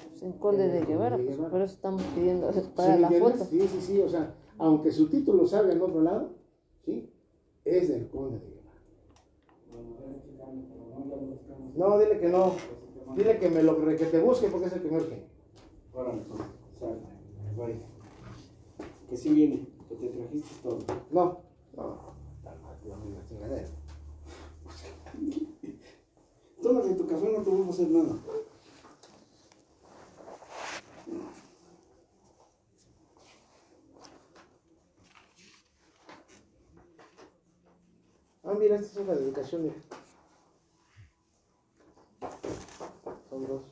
[0.09, 3.45] pues, en Conde de Guevara, pues por eso estamos pidiendo para ¿Sí me la foto.
[3.45, 4.01] Sí, sí, sí.
[4.01, 6.29] O sea, aunque su título salga en otro lado,
[6.85, 7.11] ¿sí?
[7.65, 8.63] Es del conde de Guevara.
[11.75, 12.53] No, dile que no.
[13.15, 15.27] Dile que me lo que te busque porque es el que.
[15.93, 16.41] Órale, pues,
[16.79, 16.99] sale.
[19.09, 20.79] Que sí viene, que te trajiste todo.
[21.11, 21.41] No.
[21.75, 21.97] No,
[22.43, 23.67] tal mal, la misma chingadera.
[26.63, 28.15] Tómate tu café, no te vamos a hacer nada.
[38.45, 39.73] Ah, mira, esta es hoja de.
[43.29, 43.63] Son dos.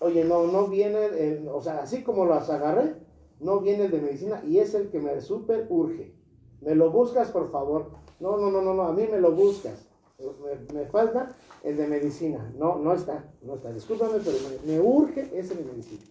[0.00, 2.94] Oye, no, no viene, o sea, así como las agarré,
[3.40, 6.14] no viene el de medicina y es el que me súper urge.
[6.60, 7.92] Me lo buscas, por favor.
[8.20, 9.93] No, no, no, no, no, a mí me lo buscas.
[10.18, 12.52] Me, me falta el de medicina.
[12.56, 13.72] No, no está, no está.
[13.72, 16.02] Discúlpame, pero me, me urge ese de medicina.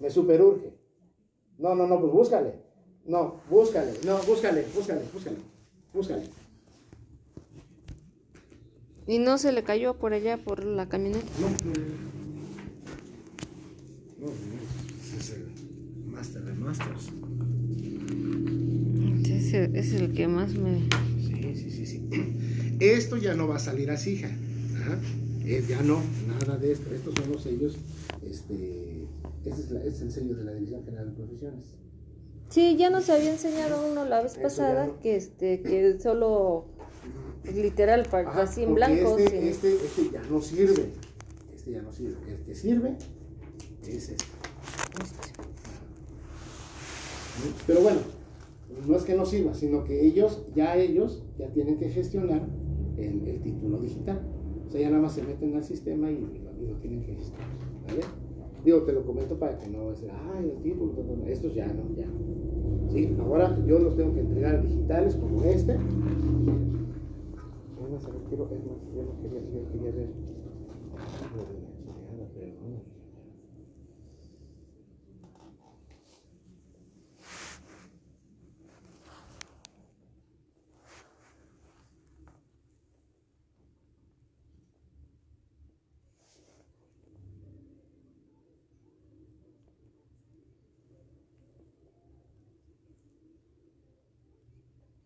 [0.00, 0.72] Me superurge.
[1.58, 2.54] No, no, no, pues búscale.
[3.04, 3.92] No, búscale.
[4.04, 5.36] No, búscale, búscale, búscale.
[5.92, 6.24] Búscale.
[9.06, 11.26] Y no se le cayó por allá por la camioneta.
[11.40, 12.12] No, no, no.
[14.26, 14.32] No,
[15.02, 15.52] ese es el
[16.06, 17.10] Master de Masters.
[19.28, 20.88] Ese es el que más me...
[22.82, 22.98] Sí, sí, sí, sí.
[22.98, 24.28] Esto ya no va a salir así, hija.
[24.80, 24.98] Ajá.
[25.44, 26.94] Eh, ya no, nada de esto.
[26.94, 27.76] Estos son los sellos.
[28.28, 29.04] Este,
[29.44, 31.64] este es, la- este es el sello de la Dirección General de Profesiones.
[32.50, 35.00] Sí, ya nos había enseñado uno la vez pasada no.
[35.00, 36.66] que este que solo
[37.42, 39.16] pues, literal para Ajá, así en blanco.
[39.18, 40.90] Este, sin- este, este ya no sirve.
[41.54, 42.16] Este ya no sirve.
[42.28, 42.96] El que sirve
[43.82, 44.16] es este.
[47.66, 48.00] Pero bueno,
[48.86, 52.46] no es que no sirva, sino que ellos, ya ellos, ya tienen que gestionar
[53.08, 54.20] el, el título digital.
[54.66, 57.48] O sea, ya nada más se meten al sistema y, y lo, tienen que gestionar.
[57.86, 58.00] ¿Vale?
[58.64, 61.30] Digo, te lo comento para que no sea, ay, el título, ta, ta, ta".
[61.30, 62.06] estos ya no, ya.
[62.92, 65.72] Sí, ahora yo los tengo que entregar digitales como este.
[65.72, 65.78] A
[68.28, 70.08] quiero, quería, yo quería ver.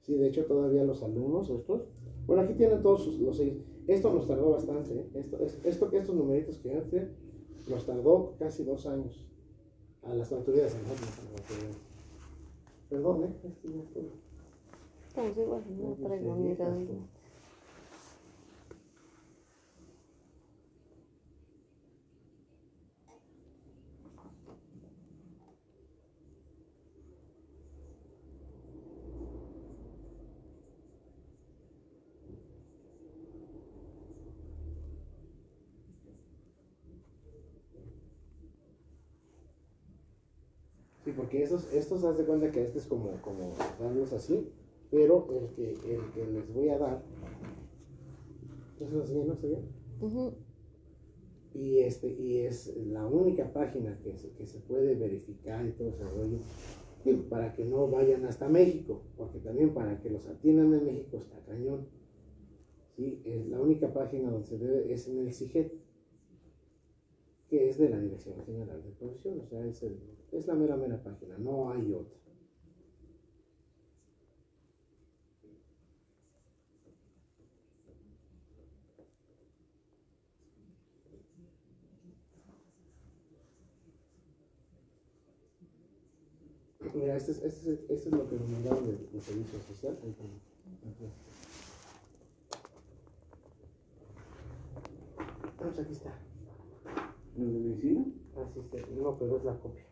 [0.06, 1.82] Sí, de hecho todavía los alumnos estos,
[2.28, 3.58] bueno aquí tienen todos sus- los sellos.
[3.88, 5.06] Esto nos tardó bastante, ¿eh?
[5.14, 7.08] esto, es- esto, estos numeritos que hace
[7.68, 9.26] nos tardó casi dos años
[10.04, 10.76] a las autoridades.
[12.88, 13.32] Perdón, ¿eh?
[15.08, 16.86] Estamos igual, no traigo ni radio.
[41.04, 44.48] Sí, porque estos, estos haz de cuenta que este es como, como darlos así,
[44.90, 47.02] pero el que, el que les voy a dar,
[48.80, 49.68] ¿eso es bien, no está bien?
[50.00, 50.32] Ujú.
[51.52, 55.88] Y, este, y es la única página que se, que se puede verificar y todo
[55.88, 56.38] ese rollo,
[57.04, 61.18] digo, para que no vayan hasta México, porque también para que los atiendan en México
[61.18, 61.86] está cañón.
[62.96, 63.22] ¿sí?
[63.24, 65.72] Es la única página donde se debe es en el CIGET,
[67.48, 69.98] que es de la Dirección General de Profesión, o sea, es, el-
[70.32, 72.16] es la mera, mera página, no hay otra.
[86.94, 89.96] Mira, este es, este es, este es lo que nos mandaron de, de servicio social.
[95.58, 96.12] Pues aquí está.
[97.38, 98.04] ¿Los de medicina?
[98.36, 98.78] Así está.
[98.90, 99.84] No, pero es la copia.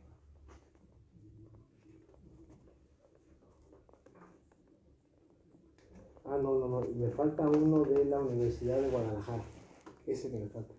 [6.25, 6.81] Ah, no, no, no.
[6.81, 9.45] Me falta uno de la Universidad de Guadalajara.
[10.07, 10.75] Ese que me falta.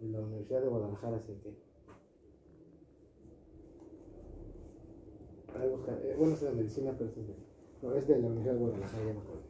[0.00, 1.32] La Universidad de Guadalajara, que.
[5.58, 7.34] Ahí busca- eh, bueno, es de la medicina, pero es de.
[7.82, 9.49] No, es de la Universidad de Guadalajara, ya me acuerdo.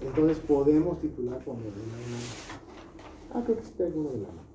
[0.00, 1.72] Entonces podemos titular la mano.
[3.34, 4.52] Ah, creo que sí traigo uno de la mano,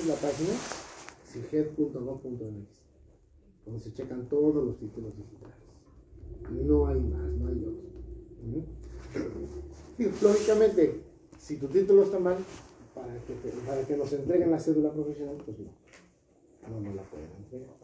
[0.00, 0.50] es la página
[1.24, 2.80] siget.gov.mx
[3.64, 5.56] donde se checan todos los títulos digitales.
[6.50, 7.90] No hay más, no hay otro.
[10.22, 11.00] Lógicamente,
[11.38, 12.38] si tu título está mal,
[12.94, 13.34] para que,
[13.66, 15.70] para que nos entreguen la cédula profesional, pues no,
[16.68, 17.80] no nos la pueden entregar.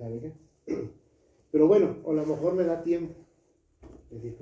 [0.00, 0.32] ¿Sabe qué?
[1.60, 3.12] Pero bueno, o a lo mejor me da tiempo
[4.10, 4.34] de.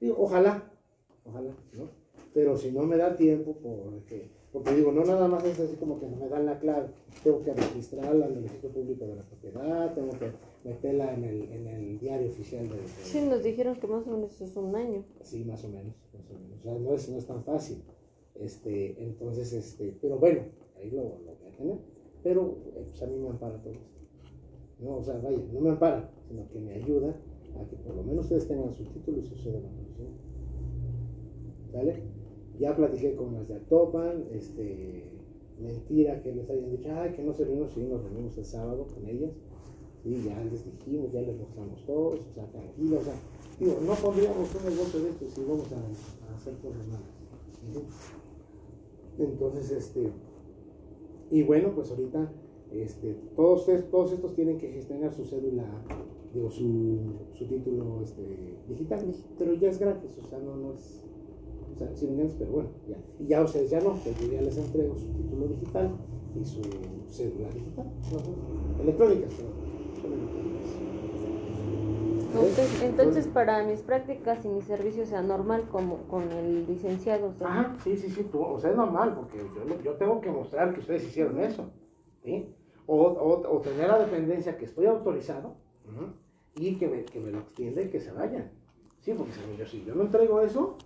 [0.00, 0.72] Digo, ojalá,
[1.22, 1.84] ojalá, ¿no?
[2.32, 6.00] Pero si no me da tiempo, porque Porque digo, no nada más es así como
[6.00, 6.88] que me dan la clave.
[7.22, 10.30] Tengo que registrarla en el registro público de la propiedad, tengo que
[10.66, 14.10] meterla en el, en el diario oficial de, de- Sí, nos dijeron que más o
[14.10, 15.04] menos es un año.
[15.22, 16.58] Sí, más o menos, más o menos.
[16.58, 17.82] O sea, no es, no es tan fácil.
[18.34, 20.40] Este, entonces, este, pero bueno,
[20.78, 21.76] ahí lo, lo voy a tener.
[22.22, 23.97] Pero eh, pues a mí me ampara todo esto.
[24.80, 27.14] No, o sea, vaya, no me ampara, sino que me ayuda
[27.56, 29.78] a que por lo menos ustedes tengan su título y su sede de.
[31.72, 32.02] ¿Sale?
[32.58, 35.04] Ya platiqué con las de Actopan, este,
[35.60, 38.86] mentira que les hayan dicho, ay, que no se reunimos, sí, nos reunimos el sábado
[38.86, 39.32] con ellas.
[40.02, 43.14] Sí, ya les dijimos, ya les mostramos todos, o sea, tranquilo, o sea,
[43.58, 47.18] digo, no pondríamos un negocio de esto si vamos a, hacer cosas malas.
[49.18, 50.08] Entonces, este,
[51.30, 52.32] y bueno, pues ahorita,
[52.72, 55.64] este, todos, todos estos tienen que gestionar su cédula,
[56.34, 56.98] digo, su,
[57.34, 58.22] su título este,
[58.68, 61.02] digital, pero ya es gratis, o sea, no, no es,
[61.74, 62.96] o sea, sin entiendes, pero bueno, ya.
[63.18, 65.90] Y ya ustedes ya no, que yo ya les entrego su título digital
[66.38, 66.60] y su
[67.08, 68.82] cédula digital, ¿no?
[68.82, 69.48] electrónicas, pero
[70.02, 70.48] son electrónicas.
[72.36, 77.28] Ok, Entonces, para mis prácticas y mi servicio sea normal como con el licenciado.
[77.28, 80.20] o sea, Ajá, sí, sí, sí, tú, o sea, es normal, porque yo, yo tengo
[80.20, 81.70] que mostrar que ustedes hicieron eso,
[82.22, 82.54] ¿sí?
[82.90, 85.54] O, o, o tener la dependencia que estoy autorizado
[86.56, 88.50] y que me, que me lo extienda y que se vayan.
[89.00, 90.78] Sí, porque si yo, si yo no entrego eso,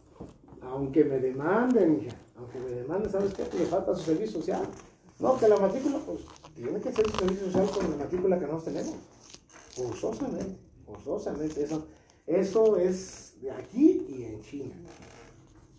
[0.63, 3.45] aunque me demanden, hija, aunque me demanden, ¿sabes qué?
[3.57, 4.67] Le falta su servicio social.
[5.21, 6.21] No, que la matrícula, pues,
[6.57, 8.97] tiene que ser su servicio social con la matrícula que nosotros tenemos.
[9.71, 11.63] Forzosamente, forzosamente.
[11.63, 11.87] Eso,
[12.27, 14.75] eso es de aquí y en China.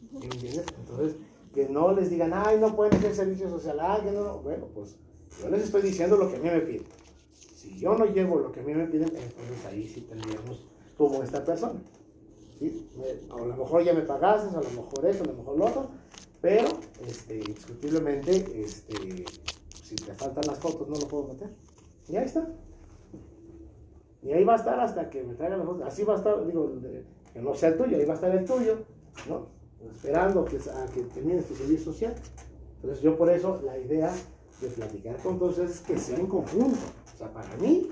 [0.09, 0.65] ¿Sí me entiendes?
[0.79, 1.17] Entonces,
[1.53, 4.37] que no les digan, ay, no pueden hacer servicio social, ay, que no, no.
[4.39, 4.97] Bueno, pues
[5.41, 6.85] yo les estoy diciendo lo que a mí me piden.
[7.55, 10.65] Si yo no llevo lo que a mí me piden, entonces ahí sí tendríamos
[10.97, 11.81] como esta persona.
[12.59, 12.89] ¿sí?
[13.31, 15.89] A lo mejor ya me pagaste, a lo mejor eso, a lo mejor lo otro,
[16.41, 16.67] pero
[17.07, 19.25] este, indiscutiblemente, este,
[19.83, 21.49] si te faltan las fotos, no lo puedo meter.
[22.09, 22.47] Y ahí está.
[24.21, 25.87] Y ahí va a estar hasta que me traigan las fotos.
[25.87, 26.73] Así va a estar, digo,
[27.33, 28.79] que no sea el tuyo, ahí va a estar el tuyo,
[29.27, 29.47] ¿no?
[29.89, 32.15] Esperando que, a que termines tu servicio social.
[32.75, 34.13] Entonces yo por eso la idea
[34.63, 36.79] de platicar con todos es que sea en conjunto.
[37.13, 37.89] O sea, para mí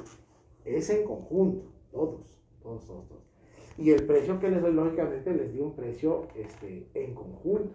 [0.66, 3.22] es en conjunto, todos, todos, todos, todos.
[3.78, 7.72] Y el precio que les doy, lógicamente, les di un precio este, en conjunto.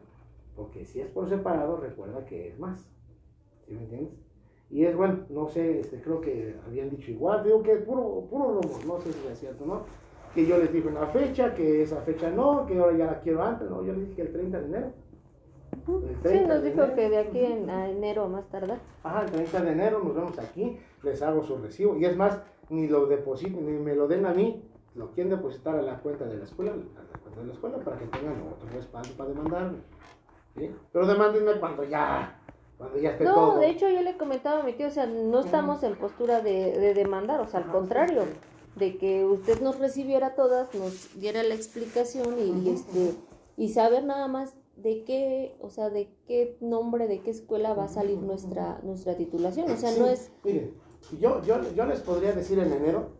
[0.55, 2.81] Porque si es por separado, recuerda que es más.
[3.67, 4.15] ¿Sí me entiendes?
[4.71, 8.61] Y es bueno, no sé, este, creo que habían dicho igual, digo que puro, puro
[8.61, 9.83] rumor, no sé si es cierto no.
[10.35, 13.43] Que yo les dije una fecha, que esa fecha no, que ahora ya la quiero
[13.43, 14.93] antes, no, yo les dije el 30 de enero.
[15.85, 18.79] Sí, 30 nos dijo que de aquí en, a enero más tardar.
[19.03, 21.97] Ajá, el 30 de enero nos vemos aquí, les hago su recibo.
[21.97, 24.63] Y es más, ni lo depositen, ni me lo den a mí,
[24.95, 27.79] lo quieren depositar a la cuenta de la escuela, a la cuenta de la escuela,
[27.79, 29.79] para que tengan otro respaldo para demandarme.
[30.57, 30.71] ¿sí?
[30.93, 32.41] Pero demándenme cuando ya,
[32.79, 33.59] cuando ya esté No, todo.
[33.59, 36.79] de hecho yo le comentaba a mi tío, o sea, no estamos en postura de,
[36.79, 38.23] de demandar, o sea, al contrario,
[38.77, 43.15] de que usted nos recibiera todas, nos diera la explicación y, este
[43.57, 47.85] y saber nada más de qué, o sea, de qué nombre, de qué escuela va
[47.85, 50.75] a salir nuestra nuestra titulación, o sea, Sí, no es Miren,
[51.19, 53.11] yo, yo, yo les podría decir en enero,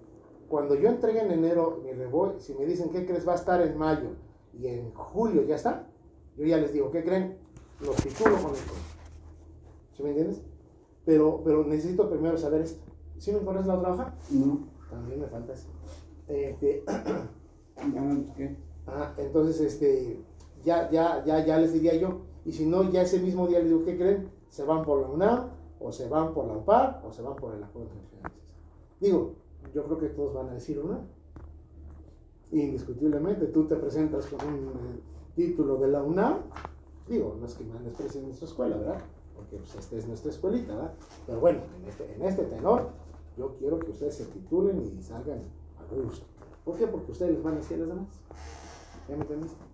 [0.49, 3.61] cuando yo entregue en enero mi reboy, si me dicen qué crees va a estar
[3.63, 4.11] en mayo
[4.53, 5.89] y en julio ya está,
[6.37, 7.39] yo ya les digo, ¿qué creen?
[7.81, 8.97] Los titulo con el código.
[9.97, 10.43] ¿Sí me entiendes?
[11.05, 12.85] Pero, pero necesito primero saber esto.
[13.19, 14.15] ¿Sí me pones la otra hoja?
[14.31, 14.69] No.
[14.91, 15.69] También me falta eso.
[16.29, 16.85] Este,
[18.37, 18.57] ¿qué?
[18.87, 20.21] Ah, entonces, este,
[20.67, 22.23] ya, ya, ya, ya les diría yo.
[22.45, 24.29] Y si no, ya ese mismo día les digo, ¿qué creen?
[24.49, 25.51] Se van por la UNAM,
[25.81, 28.31] o se van por la UPAR, o se van por el Acuerdo de.
[29.01, 29.35] Digo,
[29.73, 31.07] yo creo que todos van a decir UNAM.
[32.51, 35.01] Indiscutiblemente, tú te presentas con un eh,
[35.37, 36.39] título de la UNAM.
[37.09, 39.01] Digo, no es que me desprecien nuestra escuela, ¿verdad?
[39.37, 40.95] Porque pues, esta es nuestra escuelita, ¿verdad?
[41.27, 42.91] Pero bueno, en este, en este tenor,
[43.37, 45.43] yo quiero que ustedes se titulen y salgan
[45.79, 46.27] a gusto.
[46.65, 46.89] ¿Por qué?
[46.89, 48.09] Porque ustedes les van a decir a los demás.
[49.09, 49.66] ¿Ya me entendiste?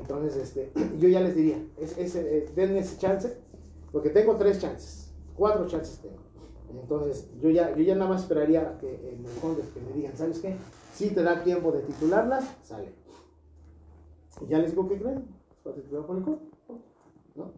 [0.00, 3.36] Entonces, este, yo ya les diría, es, es, eh, denme ese chance,
[3.92, 6.24] porque tengo tres chances, cuatro chances tengo.
[6.80, 10.16] Entonces, yo ya, yo ya nada más esperaría que en el conde que me digan,
[10.16, 10.56] ¿sabes qué?
[10.92, 12.92] Si te da tiempo de titularlas, sale.
[14.40, 15.24] Y ya les digo, ¿qué creen?
[15.66, 16.40] Va a titular por el conde,
[17.36, 17.52] ¿no?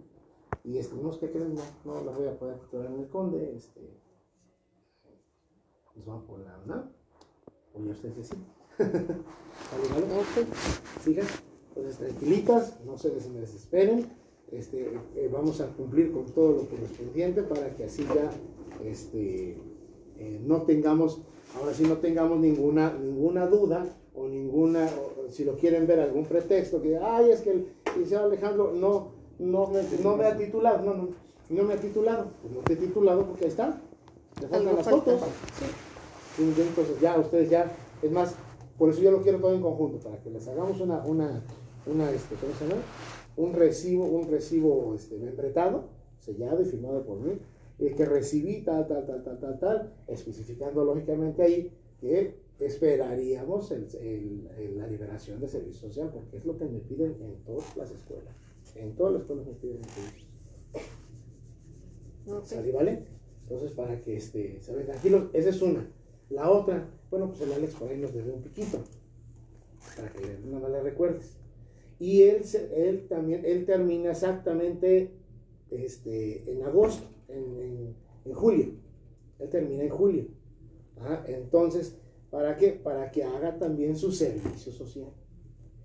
[0.65, 1.55] Y este, no, ¿qué creen?
[1.55, 3.81] No, no las voy a poder titular en el conde, este,
[5.95, 6.91] pues van por la UNAM,
[7.75, 8.45] o ya ustedes deciden.
[8.79, 10.21] ¿Vale, vale?
[10.21, 10.47] ok.
[11.01, 11.27] sigan.
[11.77, 14.07] Entonces, tranquilitas, no se des- desesperen.
[14.51, 18.31] Este, eh, vamos a cumplir con todo lo correspondiente para que así ya
[18.89, 19.59] este,
[20.19, 21.21] eh, no tengamos,
[21.59, 26.25] ahora sí no tengamos ninguna, ninguna duda o ninguna, o- si lo quieren ver, algún
[26.25, 29.09] pretexto que, ay, es que el licenciado Alejandro no,
[29.41, 31.09] no me, no me ha titulado, no, no,
[31.51, 33.81] no me ha titulado, pues no te he titulado porque ahí está,
[34.41, 35.21] le faltan las fotos.
[35.59, 36.43] Sí.
[36.63, 38.35] Entonces ya ustedes ya, es más,
[38.79, 41.43] por eso yo lo quiero todo en conjunto, para que les hagamos una, una,
[41.87, 42.83] una este, ¿cómo se llama?
[43.37, 47.39] Un recibo, un recibo este, membretado, sellado y firmado por mí,
[47.79, 51.71] el que recibí tal, tal, tal, tal, tal, tal, especificando lógicamente ahí
[52.01, 56.79] que esperaríamos el- el- el- la liberación de servicio social, porque es lo que me
[56.81, 58.35] piden en todas las escuelas.
[58.75, 60.27] En todas las escuelas me piden servicio
[62.29, 62.45] Ok.
[62.45, 63.05] ¿Sale, vale?
[63.43, 65.89] Entonces, para que este, se ven tranquilos, esa es una.
[66.31, 68.81] La otra, bueno, pues el Alex por ahí nos debe un piquito,
[69.95, 71.37] para que nada más le recuerdes.
[71.99, 72.43] Y él,
[72.75, 75.11] él también, él termina exactamente
[75.71, 77.95] este, en agosto, en,
[78.25, 78.67] en- julio.
[79.39, 80.27] Él termina en julio.
[80.99, 81.97] Ah, Entonces,
[82.31, 82.73] ¿para qué?
[82.73, 85.11] Para que haga también su servicio social.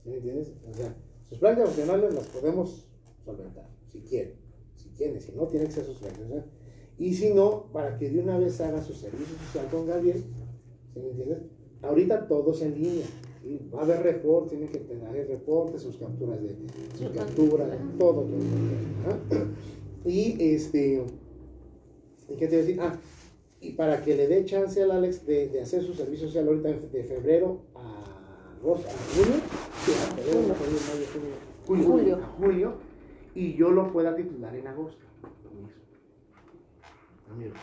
[0.03, 0.51] ¿Sí me entiendes?
[0.69, 0.95] O sea,
[1.29, 2.87] sus planes opcionales las podemos
[3.23, 4.33] solventar, si quieren.
[4.75, 6.19] Si quieren, si no, tiene que ser sus planes.
[6.27, 6.45] ¿verdad?
[6.97, 10.23] Y si no, para que de una vez haga su servicio social con Gabriel,
[10.93, 11.39] ¿sí me entiendes?
[11.83, 13.05] Ahorita todos en línea.
[13.73, 16.55] Va a haber reportes, tiene que tener reportes, sus capturas de
[16.95, 18.37] sus capturas, todo, todo, todo,
[19.07, 19.45] ¿ah?
[20.05, 21.03] Y este,
[22.29, 22.81] ¿y qué te iba a decir?
[22.81, 22.99] Ah,
[23.59, 26.69] y para que le dé chance al Alex de, de hacer su servicio social ahorita
[26.69, 29.39] de, febrero a agosto, a junio,
[29.85, 30.55] sí, a febrero, Junio.
[30.59, 31.35] mayo, mayo,
[31.65, 32.15] junio, Julio.
[32.15, 32.73] a julio,
[33.33, 35.05] y yo lo pueda titular en agosto.
[37.31, 37.53] Amigo.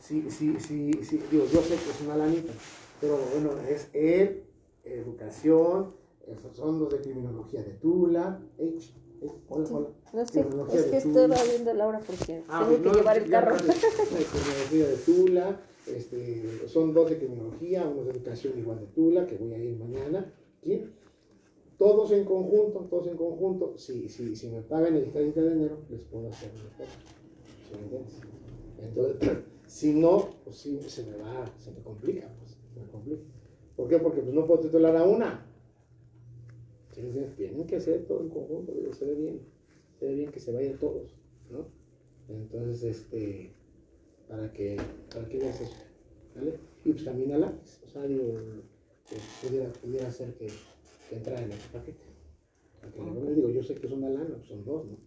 [0.00, 2.52] Sí, sí, sí, sí, digo, yo sé que es una lanita,
[3.00, 4.44] pero bueno, es él,
[4.94, 5.94] educación,
[6.52, 9.88] son los de criminología de Tula, H, H, hola, hola.
[10.12, 13.56] No sé, es que estaba viendo Laura porque Ah, tengo que no, llevar el carro.
[13.56, 19.36] criminología de Tula, este, son dos de criminología, uno de educación igual de Tula, que
[19.36, 20.32] voy a ir mañana,
[20.62, 20.84] ¿sí?
[21.78, 25.78] Todos en conjunto, todos en conjunto, si, si, si me pagan el 30 de enero,
[25.88, 26.92] les puedo hacer un reporte,
[27.68, 28.14] ¿sí me entiendes?
[28.80, 33.22] Entonces, si no, pues sí, se me va, se me complica, pues, se me complica.
[33.78, 33.98] ¿Por qué?
[33.98, 35.46] Porque pues no puedo titular a una.
[37.36, 39.40] Tienen que ser todo en conjunto, se ve bien,
[39.98, 41.16] se ve bien que se vayan todos,
[41.50, 41.66] ¿no?
[42.28, 43.54] Entonces, este,
[44.28, 44.76] para que,
[45.12, 45.78] para que veas eso,
[46.34, 46.60] ¿vale?
[46.84, 48.34] Y pues también a lápiz, o sea, digo,
[49.08, 50.66] pues, pudiera, pudiera ser que,
[51.06, 52.06] que entrara en el paquete.
[52.80, 54.98] Para que le- digo, yo sé que es una lana, son dos, ¿no?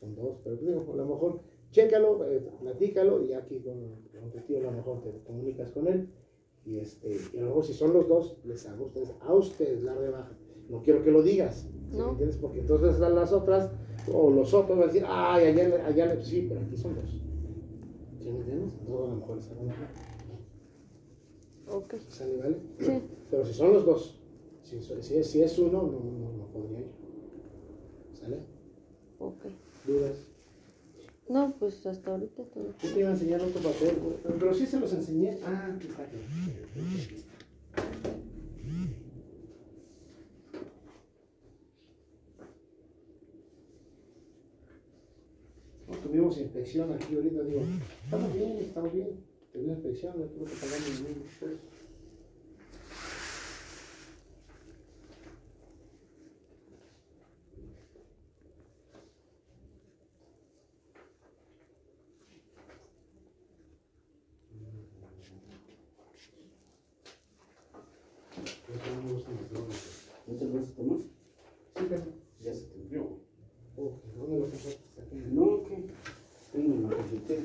[0.00, 1.40] Son dos, pero pues, digo, a lo mejor,
[1.72, 3.76] chécalo, eh, platícalo, y aquí con,
[4.20, 6.08] con tu tío a lo mejor te comunicas con él,
[6.64, 9.34] y este, y a lo mejor si son los dos, les hago a ustedes, a
[9.34, 10.32] ustedes la rebaja.
[10.68, 12.04] No quiero que lo digas, ¿sí No.
[12.06, 12.36] me entiendes?
[12.36, 13.70] Porque entonces las otras,
[14.12, 16.24] o los otros van a decir, ay, allá, le- allá, le-".
[16.24, 17.10] sí, pero aquí son dos.
[18.20, 18.72] ¿Sí me entiendes?
[18.80, 19.94] Entonces a lo mejor les hago la rebaja.
[21.68, 22.56] Ok, ¿Sale, vale?
[22.78, 23.00] sí,
[23.30, 24.20] Pero si son los dos,
[24.62, 26.86] si, es, si es uno, no, no, no podría yo.
[28.12, 28.38] ¿Sale?
[29.18, 29.44] ok.
[29.86, 30.29] ¿Dudas?
[31.30, 32.74] No, pues hasta ahorita todo.
[32.82, 33.96] Yo te iba a enseñar otro papel,
[34.36, 35.38] pero, sí se los enseñé.
[35.44, 35.86] Ah, aquí.
[45.86, 47.62] No, tuvimos inspección aquí ahorita, digo,
[48.02, 49.10] estamos bien, estamos bien.
[49.52, 51.60] Tuvimos inspección, no tuve que pagar ni mil pesos.
[68.86, 69.76] Yo no me gustan las drogas.
[70.26, 70.98] ¿No te lo vas a tomar?
[71.00, 72.02] Sí, pero,
[72.40, 73.18] Ya se te enfrió.
[73.76, 74.78] oh, ¿dónde lo pasaste?
[75.00, 75.16] Aquí.
[75.32, 75.84] No, ¿qué?
[76.52, 77.42] Tengo una cafetera.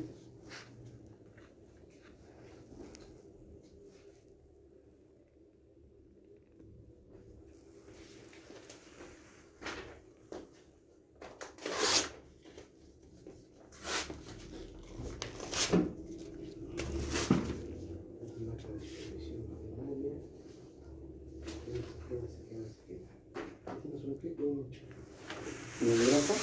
[25.81, 26.33] ¿Me lo grapa?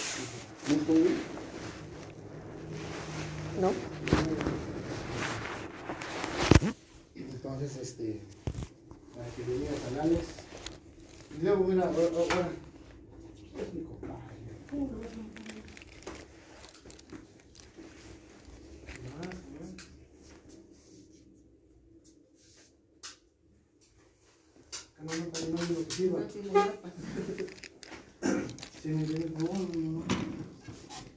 [0.69, 1.17] ¿No está bien?
[3.61, 3.73] ¿No?
[7.17, 8.21] Entonces, este,
[9.17, 10.25] para que le digas a Alex.
[11.31, 12.53] Y luego, mira, ahora,
[13.59, 13.83] es mi.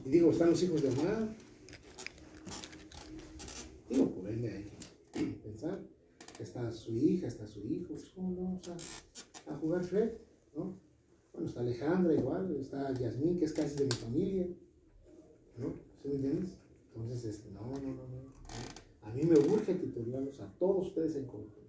[0.06, 1.36] Y digo, están los hijos de Omar.
[3.90, 4.66] Digo, por hay
[5.14, 5.80] que pensar.
[6.40, 7.90] Está su hija, está su hijo.
[7.90, 8.76] Pues, ¿Cómo no vamos a,
[9.48, 10.12] a jugar Fred?
[10.56, 10.80] ¿No?
[11.34, 14.48] Bueno, está Alejandra igual, está Yasmín, que es casi de mi familia,
[15.58, 15.74] ¿no?
[16.02, 16.58] ¿Sí me entiendes?
[16.94, 18.36] Entonces, este, no, no, no, no.
[19.02, 21.62] A mí me urge titularlos a todos ustedes en conjunto.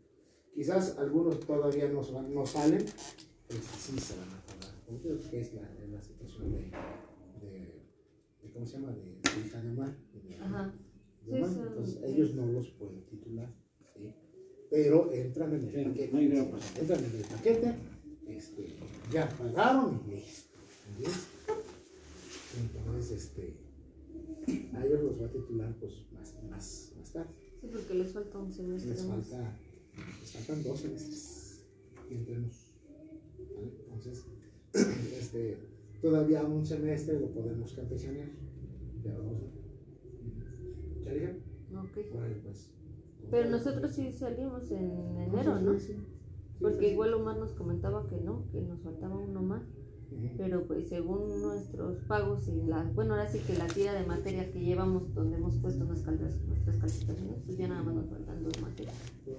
[0.55, 2.85] Quizás algunos todavía no, no salen,
[3.49, 4.75] pero sí se van a acordar.
[4.87, 6.59] Porque es la, situación de,
[7.41, 7.83] de,
[8.43, 8.93] de, ¿cómo se llama?
[8.93, 9.97] De, de hija de mar.
[10.15, 10.73] de- Ajá.
[11.27, 11.51] de mar.
[11.69, 13.53] Entonces, ellos no los pueden titular.
[14.71, 16.13] Pero entran en el Sí, paquete.
[16.13, 16.51] no hay gran.
[16.81, 17.75] Entran en el paquete,
[18.29, 18.67] este,
[19.13, 20.25] ya pagaron y.
[22.59, 23.55] Entonces, este,
[24.75, 27.31] a ellos los va a titular pues más, más, más tarde.
[27.61, 29.59] Sí, porque les falta un semestre Les falta,
[30.21, 31.61] les faltan dos semestres
[32.11, 32.55] y entremos.
[33.55, 33.73] ¿vale?
[33.85, 34.25] Entonces,
[35.21, 35.59] este,
[36.01, 38.29] todavía un semestre lo podemos campechanear.
[39.05, 41.37] Ya vamos a- ¿Ya dije?
[41.77, 41.93] Ok.
[42.43, 42.71] Pues.
[43.31, 45.73] Pero nosotros sí salimos en enero, ¿no?
[45.79, 46.07] Sí, sí, sí.
[46.61, 49.63] Porque igual Omar nos comentaba que no, que nos faltaba uno más.
[50.39, 54.51] Pero pues según nuestros pagos y la, bueno, ahora sí que la tira de materia
[54.53, 58.61] que llevamos donde hemos puesto nuestras, nuestras calificaciones, pues ya nada más nos faltan dos
[58.63, 58.95] materias.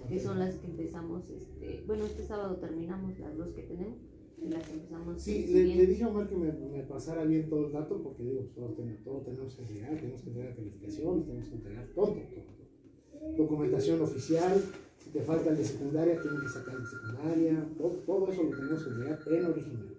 [0.10, 3.98] Que son las que empezamos, este, bueno, este sábado terminamos las dos que tenemos
[4.44, 5.22] y las empezamos.
[5.22, 8.24] Sí, le, le dije a Omar que me, me pasara bien todo el dato porque
[8.24, 11.88] digo, pues, todo, ten- todo tenemos que entregar, tenemos que entregar calificaciones, tenemos que entregar
[11.96, 12.14] todo.
[13.36, 14.64] Documentación oficial,
[15.04, 18.44] si te falta el de secundaria, tienes que sacar el de secundaria, todo, todo eso
[18.44, 19.94] lo tenemos que entregar en original.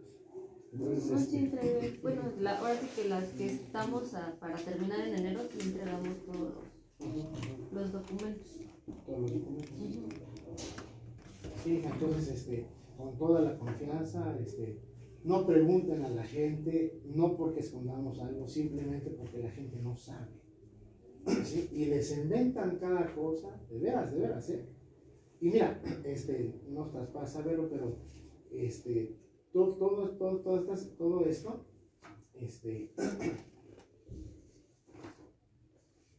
[0.73, 4.57] Entonces, No, sí este, entregué- bueno, la- ahora sí que las que estamos a- para
[4.57, 6.53] terminar en enero, sí entregamos todos
[7.01, 8.49] los, los documentos.
[9.07, 9.71] todos los documentos.
[11.65, 12.67] Sí, entonces, este,
[12.97, 14.79] con toda la confianza, este,
[15.25, 20.29] no pregunten a la gente, no porque escondamos algo, simplemente porque la gente no sabe.
[21.73, 24.67] Y les inventan cada cosa, de veras, de veras, ¿eh?
[25.41, 27.97] Y mira, este, no traspasa verlo, pero
[28.51, 29.17] este,
[29.53, 30.41] todo, todo, todo,
[30.99, 31.65] todo, esto,
[32.35, 32.93] este,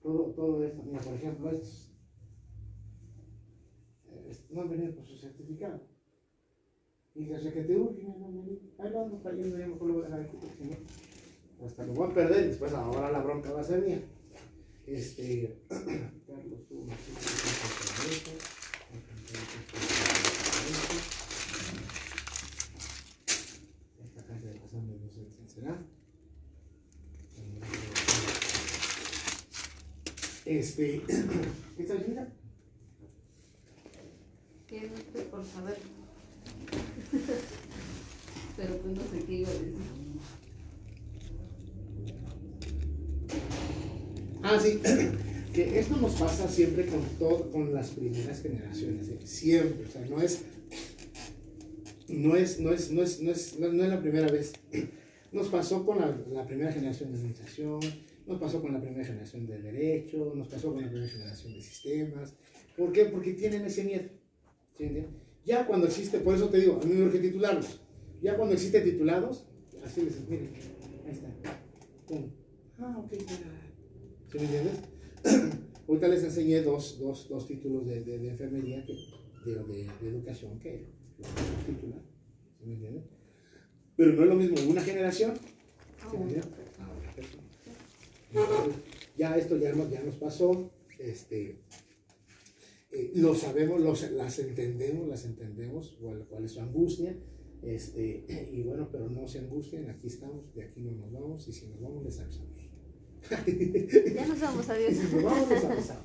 [0.01, 1.91] todo, todo esto, mira, por ejemplo, estos,
[4.11, 5.81] eh, no han venido por su certificado.
[7.15, 8.61] Y les requete urge, no han venido.
[8.77, 10.29] Ahí lo ando trayendo, ya mejor lo voy a dejar
[11.59, 14.01] no, hasta lo voy a perder después ahora la bronca va a ser mía.
[14.91, 17.15] Este, Carlos, tú, Martín,
[24.03, 25.85] esta caja de pasando no sé quién será.
[30.45, 31.03] Este,
[31.77, 32.27] ¿qué haciendo?
[34.65, 35.77] Que no estoy por saber.
[38.57, 39.98] Pero pues no sé qué iba a decir.
[44.41, 44.79] Ah, sí,
[45.53, 50.21] que esto nos pasa siempre con todo, con las primeras generaciones, siempre, o sea, no
[50.21, 50.41] es,
[52.07, 54.53] no es, no es, no es, no es, no, es la primera vez.
[55.31, 57.79] Nos pasó con la, primera generación de administración,
[58.25, 61.61] nos pasó con la primera generación de derecho, nos pasó con la primera generación de
[61.61, 62.33] sistemas.
[62.75, 63.05] ¿Por qué?
[63.05, 64.09] Porque tienen ese miedo.
[65.45, 67.79] Ya cuando existe, por eso te digo, a mí me urge titularlos.
[68.23, 69.45] Ya cuando existe titulados,
[69.85, 70.49] así les miren,
[71.05, 71.27] ahí está.
[72.07, 72.31] Pum.
[72.79, 73.68] Ah, ok, ya.
[74.31, 74.79] ¿Sí me entiendes?
[75.87, 80.85] Ahorita les enseñé dos, dos, dos títulos de, de, de enfermería, que, de, educación, que
[81.17, 81.27] los
[81.65, 82.01] titular.
[82.59, 83.03] ¿Sí me entiendes?
[83.95, 85.33] Pero no es lo mismo una generación
[86.01, 86.41] Ah, que bueno.
[86.79, 87.43] a otra persona.
[88.31, 88.83] Entonces,
[89.17, 91.61] ya esto ya nos, ya nos pasó, este,
[92.91, 97.17] eh, lo sabemos, los, las entendemos, las entendemos, cuál, cuál es su angustia,
[97.63, 101.51] este, y bueno, pero no se angustien, aquí estamos, de aquí no nos vamos, y
[101.51, 102.68] si nos vamos les avisamos.
[104.15, 104.93] Ya nos vamos, adiós.
[105.13, 106.03] nos vamos les avisamos.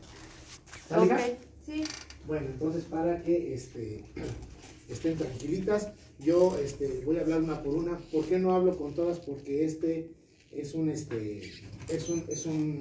[0.88, 1.16] ¿Sale, hija?
[1.16, 1.82] Ok, sí.
[2.26, 4.04] Bueno, entonces para que este,
[4.88, 7.98] estén tranquilitas, yo este, voy a hablar una por una.
[8.12, 9.20] ¿Por qué no hablo con todas?
[9.20, 10.10] Porque este
[10.52, 11.40] es un, este,
[11.88, 12.78] es un, es un,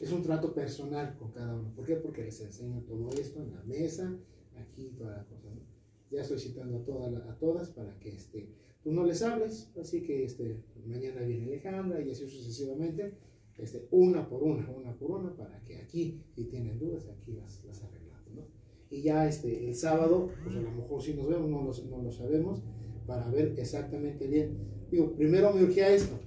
[0.00, 1.72] es un trato personal con cada uno.
[1.74, 1.96] ¿Por qué?
[1.96, 4.12] Porque les enseño todo esto en la mesa,
[4.56, 5.48] aquí, toda la cosa.
[5.54, 5.60] ¿no?
[6.10, 8.48] Ya estoy citando a, todas la- a todas para que este,
[8.82, 13.14] tú no les hables, así que este, mañana viene Alejandra y así sucesivamente,
[13.58, 17.64] este, una por una, una por una, para que aquí, si tienen dudas, aquí las,
[17.64, 18.04] las arreglamos.
[18.90, 22.02] Y ya este, el sábado, pues a lo mejor si nos vemos, no lo, no
[22.04, 22.62] lo sabemos,
[23.06, 24.56] para ver exactamente bien.
[24.90, 26.18] Digo, primero me urgía esto,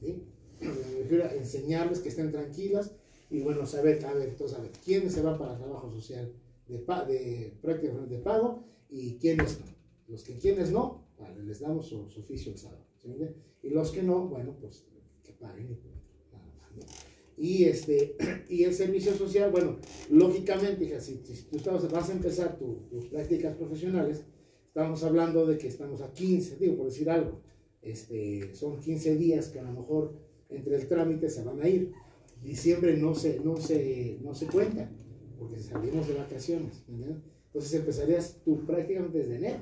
[0.00, 0.22] ¿sí?
[0.60, 2.96] Me urgía enseñarles que estén tranquilas
[3.30, 6.32] y bueno, saber, a ver, entonces, a ver, quiénes se van para trabajo social
[6.68, 9.66] de, de de pago y quiénes no.
[10.08, 12.84] Los que quienes no, vale, les damos su, oficio el sábado.
[13.62, 14.84] Y los que no, bueno, pues
[15.22, 16.82] que paguen y punto, nada más, ¿no?
[17.36, 18.16] Y, este,
[18.48, 19.78] y el servicio social, bueno,
[20.10, 24.22] lógicamente, hija, si, si tú estabas- vas a empezar tu- tus prácticas profesionales,
[24.68, 27.40] estamos hablando de que estamos a 15, digo, por decir algo,
[27.82, 30.14] este, son 15 días que a lo mejor
[30.50, 31.92] entre el trámite se van a ir.
[32.42, 34.90] Diciembre no se, no se, no se cuenta,
[35.38, 36.82] porque salimos de vacaciones.
[36.88, 39.58] Entonces empezarías tú prácticamente desde enero.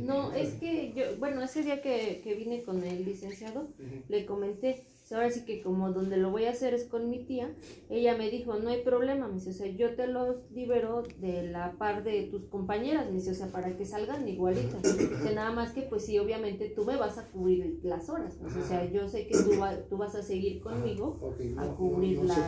[0.00, 3.68] No, es que yo, bueno, ese día que, que vine con el licenciado,
[4.08, 4.84] le comenté,
[5.14, 7.50] ahora sí que como donde lo voy a hacer es con mi tía,
[7.90, 11.48] ella me dijo, no hay problema, me dice, o sea, yo te los libero de
[11.50, 14.82] la par de tus compañeras, me dice, o sea, para que salgan igualitas.
[14.82, 18.48] Dice, nada más que, pues sí, obviamente tú me vas a cubrir las horas, ¿no?
[18.48, 21.18] o sea, yo sé que tú, va- tú vas a seguir conmigo
[21.54, 22.38] no, a cubrir no las,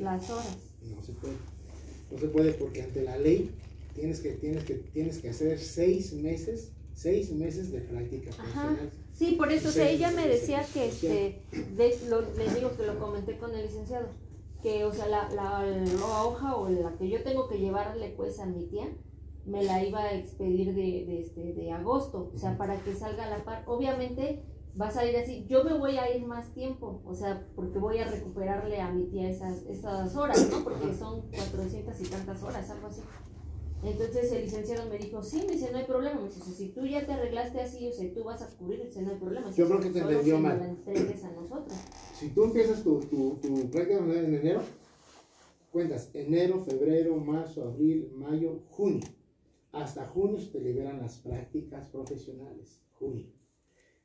[0.00, 0.56] las horas.
[0.94, 1.34] No se puede.
[2.10, 3.50] No se puede porque ante la ley
[3.94, 8.76] tienes que, tienes que, tienes que hacer seis meses, seis meses de práctica Ajá.
[9.22, 11.44] Sí, por eso, o sea, ella me decía que, este,
[11.76, 14.08] de, lo, les digo que lo comenté con el licenciado,
[14.64, 18.40] que, o sea, la, la, la hoja o la que yo tengo que llevarle, pues,
[18.40, 18.88] a mi tía,
[19.46, 23.26] me la iba a expedir de, de, este, de agosto, o sea, para que salga
[23.26, 23.62] a la par.
[23.66, 24.42] Obviamente
[24.80, 27.98] va a salir así, yo me voy a ir más tiempo, o sea, porque voy
[27.98, 30.64] a recuperarle a mi tía esas, esas horas, ¿no?
[30.64, 33.02] Porque son 400 y tantas horas, algo así.
[33.84, 36.20] Entonces el licenciado me dijo, sí, me dice, no hay problema.
[36.20, 39.02] Me dice, si tú ya te arreglaste así, o sea, tú vas a cubrir, dice,
[39.02, 39.50] no hay problema.
[39.50, 40.58] Yo creo que te entendió mal.
[40.58, 41.76] la entregues a nosotros.
[42.14, 44.62] Si tú empiezas tu, tu, tu práctica en enero,
[45.72, 49.02] cuentas enero, febrero, marzo, abril, mayo, junio.
[49.72, 52.80] Hasta junio se te liberan las prácticas profesionales.
[52.92, 53.26] Junio.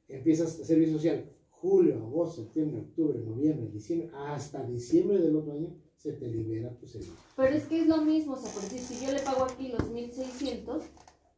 [0.07, 1.29] Empiezas servicio social.
[1.49, 4.09] Julio, agosto, septiembre, octubre, noviembre, diciembre.
[4.15, 7.13] Hasta diciembre del otro año se te libera tu servicio.
[7.35, 9.69] Pero es que es lo mismo, o sea, por decir, si yo le pago aquí
[9.69, 10.83] los 1600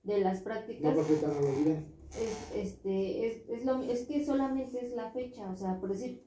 [0.03, 1.85] de las No prácticas, porque no lo liberan.
[2.11, 6.23] es, este, es, es, lo, es que solamente es la fecha, o sea, por decir,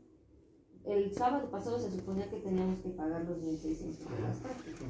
[0.84, 4.80] el sábado pasado se suponía que teníamos que pagar los 1600 de las prácticas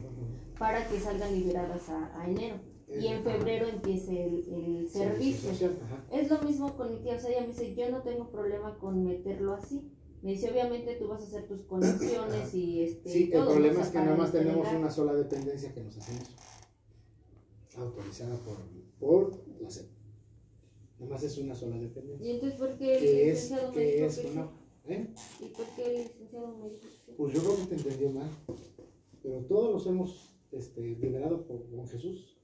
[0.59, 2.57] para que salgan liberadas a, a enero
[2.89, 5.51] y en febrero empiece el, el servicio.
[5.51, 5.77] social.
[6.11, 8.79] Es lo mismo con mi tía, o sea, ella me dice, yo no tengo problema
[8.79, 9.91] con meterlo así.
[10.23, 13.11] Me dice, obviamente tú vas a hacer tus conexiones y este.
[13.11, 13.51] Sí, el ¿no?
[13.51, 16.37] Problema es que nada más tenemos una sola dependencia que nos hacemos.
[17.77, 18.57] Autorizada por,
[19.01, 19.87] por la SEP.
[21.01, 22.25] Nada más es una sola dependencia.
[22.25, 24.39] Y entonces, ¿por qué el licenciado me dijo es que sí?
[24.89, 25.15] ¿eh?
[25.41, 26.89] ¿Y por qué el licenciado me dijo?
[27.17, 28.31] Pues yo creo que te entendió mal.
[29.23, 32.37] Pero todos los hemos este, liberado por, con Jesús.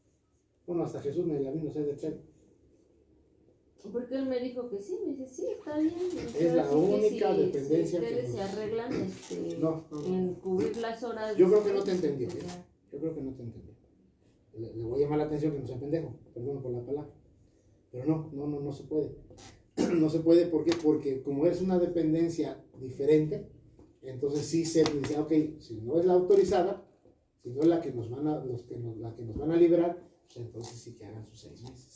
[0.66, 2.14] Bueno, hasta Jesús me la vino a hacer de Chad.
[3.92, 5.94] Porque él me dijo que sí, me dice, sí, está bien.
[6.38, 10.04] Es la que única si- dependencia si que ustedes nos- se arreglan este, No, no,
[10.04, 11.36] en cubrir las horas.
[11.36, 12.28] Yo creo que no te entendió.
[12.28, 13.74] Yo creo que no te entendió.
[14.54, 17.10] Le, le voy a llamar la atención que no sea pendejo, perdón por la palabra.
[17.92, 19.14] Pero no, no, no, no se puede.
[19.94, 20.72] No se puede, ¿por qué?
[20.82, 23.48] Porque como es una dependencia diferente,
[24.02, 26.84] entonces sí se dice, ok, si no es la autorizada,
[27.44, 29.52] si no es la que nos van a, los que nos, la que nos van
[29.52, 30.02] a liberar,
[30.34, 31.94] pues entonces sí que hagan sus seis meses.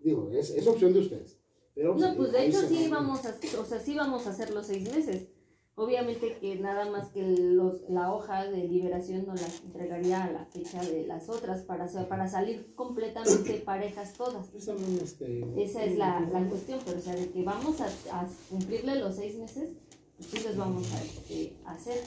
[0.00, 1.38] Digo, es, es opción de ustedes.
[1.74, 4.50] Pero, No, pues de hecho sí va- vamos a, o sea, sí vamos a hacer
[4.50, 5.28] los seis meses.
[5.76, 10.44] Obviamente que nada más que los, la hoja de liberación nos la entregaría a la
[10.46, 14.52] fecha de las otras para, para salir completamente parejas todas.
[14.56, 18.96] Este, Esa es la, la cuestión, pero o sea, de que vamos a, a cumplirle
[18.98, 19.70] los seis meses,
[20.16, 22.02] pues sí los vamos a este, hacer.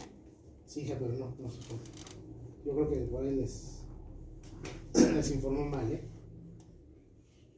[0.66, 1.82] Sí, hija, pero no, no se puede.
[2.66, 3.84] Yo creo que ahí les,
[5.14, 6.02] les informó mal, ¿eh?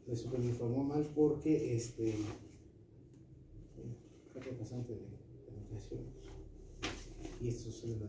[0.08, 2.16] Les super informó mal porque, este,
[4.34, 5.00] representante de,
[5.54, 6.02] educación.
[7.42, 8.08] Y esto es de la.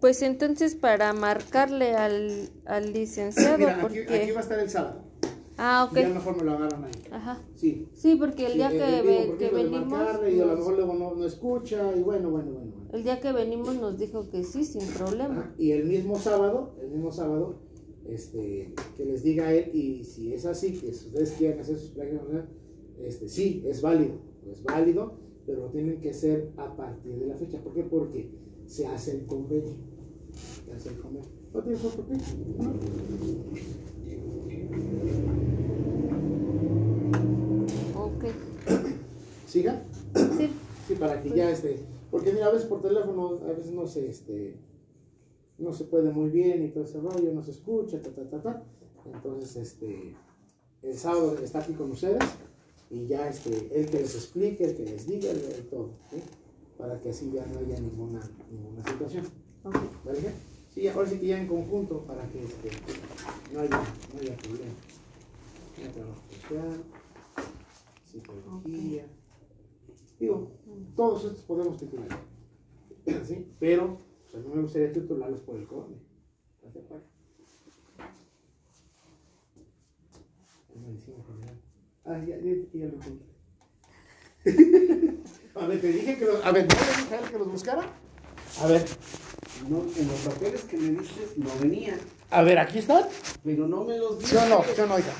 [0.00, 4.22] Pues entonces para marcarle al, al licenciado, Mira, aquí, porque...
[4.22, 5.07] aquí va a estar el sábado.
[5.58, 5.98] Ah, ok.
[6.14, 6.92] mejor me lo agarran ahí.
[7.10, 7.42] Ajá.
[7.56, 7.88] Sí.
[7.92, 9.88] Sí, porque el Sí, día eh, que, digo, porque que venimos...
[9.88, 12.70] marcarle Y a lo mejor luego no, no escucha y bueno, bueno, bueno.
[12.76, 12.88] bueno.
[12.92, 15.52] El día que venimos nos dijo que sí, sin problema.
[15.58, 17.56] Y el mismo sábado, el mismo sábado,
[18.06, 21.76] este, que les diga a él, y si es así, que si ustedes quieren hacer
[21.76, 22.44] sus profesionales,
[23.02, 24.14] este, sí, es válido,
[24.50, 27.58] es válido, pero tienen que hacer a partir de la fecha.
[27.58, 27.82] ¿Por qué?
[27.82, 28.30] Porque
[28.66, 29.74] se hace el convenio.
[30.64, 31.28] Se hace el convenio.
[31.52, 32.14] ¿No tienes otro qué?
[38.28, 38.86] Ok.
[39.46, 39.82] ¿Siga?
[40.36, 40.50] Sí.
[40.88, 44.08] Sí, para que ya este, porque mira, a veces por teléfono, a veces no se,
[44.08, 44.56] este,
[45.58, 48.40] no se puede muy bien y todo ese rollo, no se escucha, ta, ta, ta,
[48.42, 48.64] ta.
[49.12, 50.14] Entonces, este,
[50.82, 52.24] el sábado está aquí con ustedes
[52.90, 56.22] y ya, este, él que les explique, el que les diga, el, el todo, ¿sí?
[56.78, 58.20] Para que así ya no haya ninguna,
[58.50, 59.26] ninguna situación,
[59.64, 59.76] ok.
[60.06, 60.20] ¿vale?
[60.72, 62.70] Sí, ahora sí que ya en conjunto para que, este,
[63.52, 63.78] no haya,
[64.14, 64.72] no haya problema.
[66.50, 66.97] Ya
[70.18, 70.50] Digo,
[70.96, 72.08] todos estos podemos titular.
[73.24, 73.46] ¿Sí?
[73.60, 75.96] Pero pues, a mí me gustaría titularlos por el CONE.
[76.56, 77.06] ¿Estás de acuerdo?
[80.74, 81.60] En medicina general.
[82.04, 82.98] Ah, ya, ya, ya lo
[85.60, 86.44] a ver, te dije que los.
[86.44, 87.82] A ver, ¿no que los buscara?
[88.60, 88.84] A ver,
[89.68, 91.98] No, en los papeles que me diste no venía,
[92.30, 93.04] a ver, aquí están.
[93.44, 94.36] pero no me los ¿Sí diste.
[94.38, 94.64] o no?
[94.74, 95.12] ¿Sí o no, hija?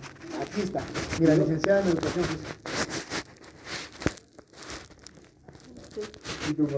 [0.42, 0.80] Aquí está.
[1.20, 2.54] Mira, licenciada en educación física.
[6.50, 6.68] Y tú.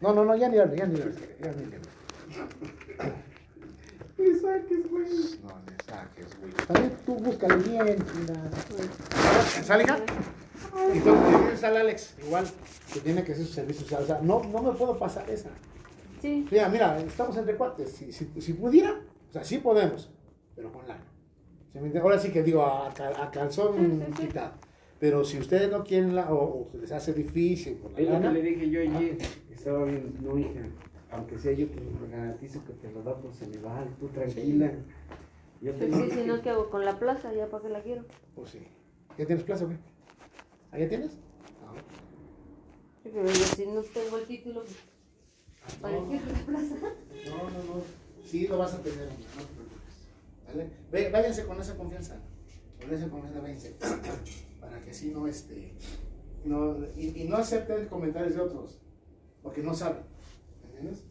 [0.00, 1.14] No, no, no, ya ni hable, ya ni hable.
[1.42, 1.70] Ya ni.
[4.16, 5.04] ¿Qué saques, güey?
[5.42, 6.52] No le saques, güey.
[6.66, 8.50] También tú búscale bien, mira.
[9.64, 9.98] ¿Sale, hija?
[10.94, 12.46] Y tú le dices al Alex, igual,
[12.92, 13.98] que tiene que hacer su servicio.
[13.98, 15.48] O sea, no, no me puedo pasar esa.
[16.20, 16.46] Sí.
[16.50, 17.90] Mira, mira, estamos entre cuates.
[17.92, 20.10] Si, si, si pudiera, o sea, sí podemos,
[20.54, 21.04] pero con lana.
[22.02, 24.52] Ahora sí que digo, a, cal- a calzón quitado.
[24.98, 28.08] Pero si ustedes no quieren la, o, o se les hace difícil por la Es
[28.10, 29.16] lo que le dije yo ayer.
[29.50, 30.60] Estaba bien, no, hija.
[31.12, 33.88] Aunque sea yo, te lo garantizo que te lo da por Ceneval.
[33.98, 34.72] Tú tranquila.
[35.62, 37.32] Yo te Pues sí, si no, ¿qué hago con la plaza?
[37.32, 38.04] ¿Ya para qué la quiero?
[38.34, 38.58] pues sí.
[39.16, 39.76] ¿Ya tienes plaza qué?
[40.70, 41.12] ¿Ahí ya tienes?
[43.02, 44.62] Sí, pero yo si no tengo el título,
[45.80, 46.74] ¿para qué plaza?
[47.26, 47.82] No, no, no.
[48.26, 49.94] Sí, lo vas a tener, no te preocupes.
[50.48, 50.70] ¿Vale?
[50.90, 52.16] Ve- Váyanse con esa confianza.
[52.80, 53.76] Con esa confianza, váyanse.
[54.60, 55.74] Para que así no, este.
[56.44, 58.78] No, y, y no acepten comentarios de otros.
[59.42, 60.02] Porque no saben.
[60.64, 61.04] ¿Entiendes?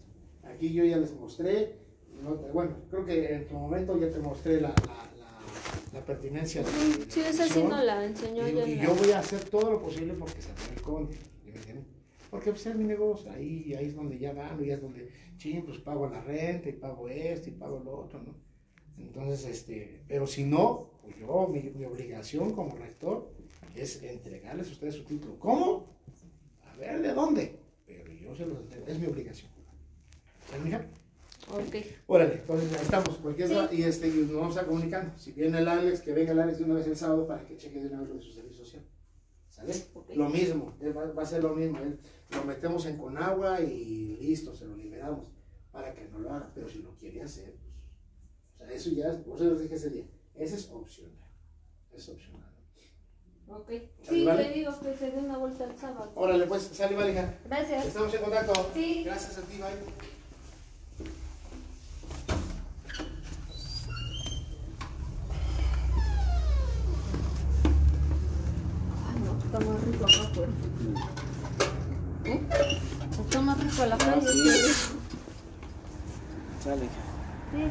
[0.43, 1.77] Aquí yo ya les mostré.
[2.23, 4.73] no bueno, creo que en tu momento ya te mostré la,
[5.93, 6.69] la, pertinencia de,
[7.09, 8.65] Sí, esa sí no la enseñó Y, ya.
[8.67, 11.17] y yo voy a hacer todo lo posible porque se me el conde.
[12.29, 15.63] Porque pues es mi negocio, ahí, ahí es donde ya gano, ya es donde, ching,
[15.65, 18.35] pues pago la renta y pago esto y pago lo otro, ¿no?
[18.97, 23.31] Entonces, este, pero si no, pues yo, mi, mi obligación como rector
[23.75, 25.39] es entregarles a ustedes su título.
[25.39, 25.87] ¿Cómo?
[26.71, 29.49] A ver de dónde, pero yo se los entrego, es mi obligación.
[30.49, 30.85] ¿Sale, mija?
[31.51, 31.75] Ok.
[32.05, 33.55] Órale, entonces ahí estamos, cualquier Sí.
[33.71, 35.17] y este, y nos vamos a comunicando.
[35.17, 37.57] Si viene el Alex, que venga el Alex de una vez el sábado para que
[37.57, 38.83] cheque de una vez lo de su servicio social.
[39.49, 39.73] ¿Sale?
[40.15, 41.79] Lo mismo, va, va a ser lo mismo.
[41.79, 41.97] eh.
[42.29, 45.27] Lo metemos en Conagua y listo, se lo liberamos
[45.71, 46.51] para que no lo haga.
[46.53, 47.73] Pero si lo quiere hacer, pues,
[48.55, 50.05] o sea, eso ya, por eso les dije ese día,
[50.35, 51.15] ese es opcional.
[51.91, 52.45] Es opcional.
[53.47, 53.67] Ok.
[54.03, 54.43] ¿Sale, Sí, vale?
[54.49, 56.11] le digo que se dé una vuelta el sábado.
[56.15, 57.39] Órale, pues, sale, vale, hija.
[57.45, 57.87] Gracias.
[57.87, 58.53] Estamos en contacto.
[58.75, 59.03] Sí.
[59.03, 60.19] Gracias a ti, bye.
[69.07, 70.51] Ay, no, está más rico acá afuera.
[72.29, 72.39] ¿Eh?
[73.19, 74.21] Está más rico la calle.
[74.21, 74.93] Sí.
[76.63, 76.85] Sale.
[77.51, 77.63] Sí.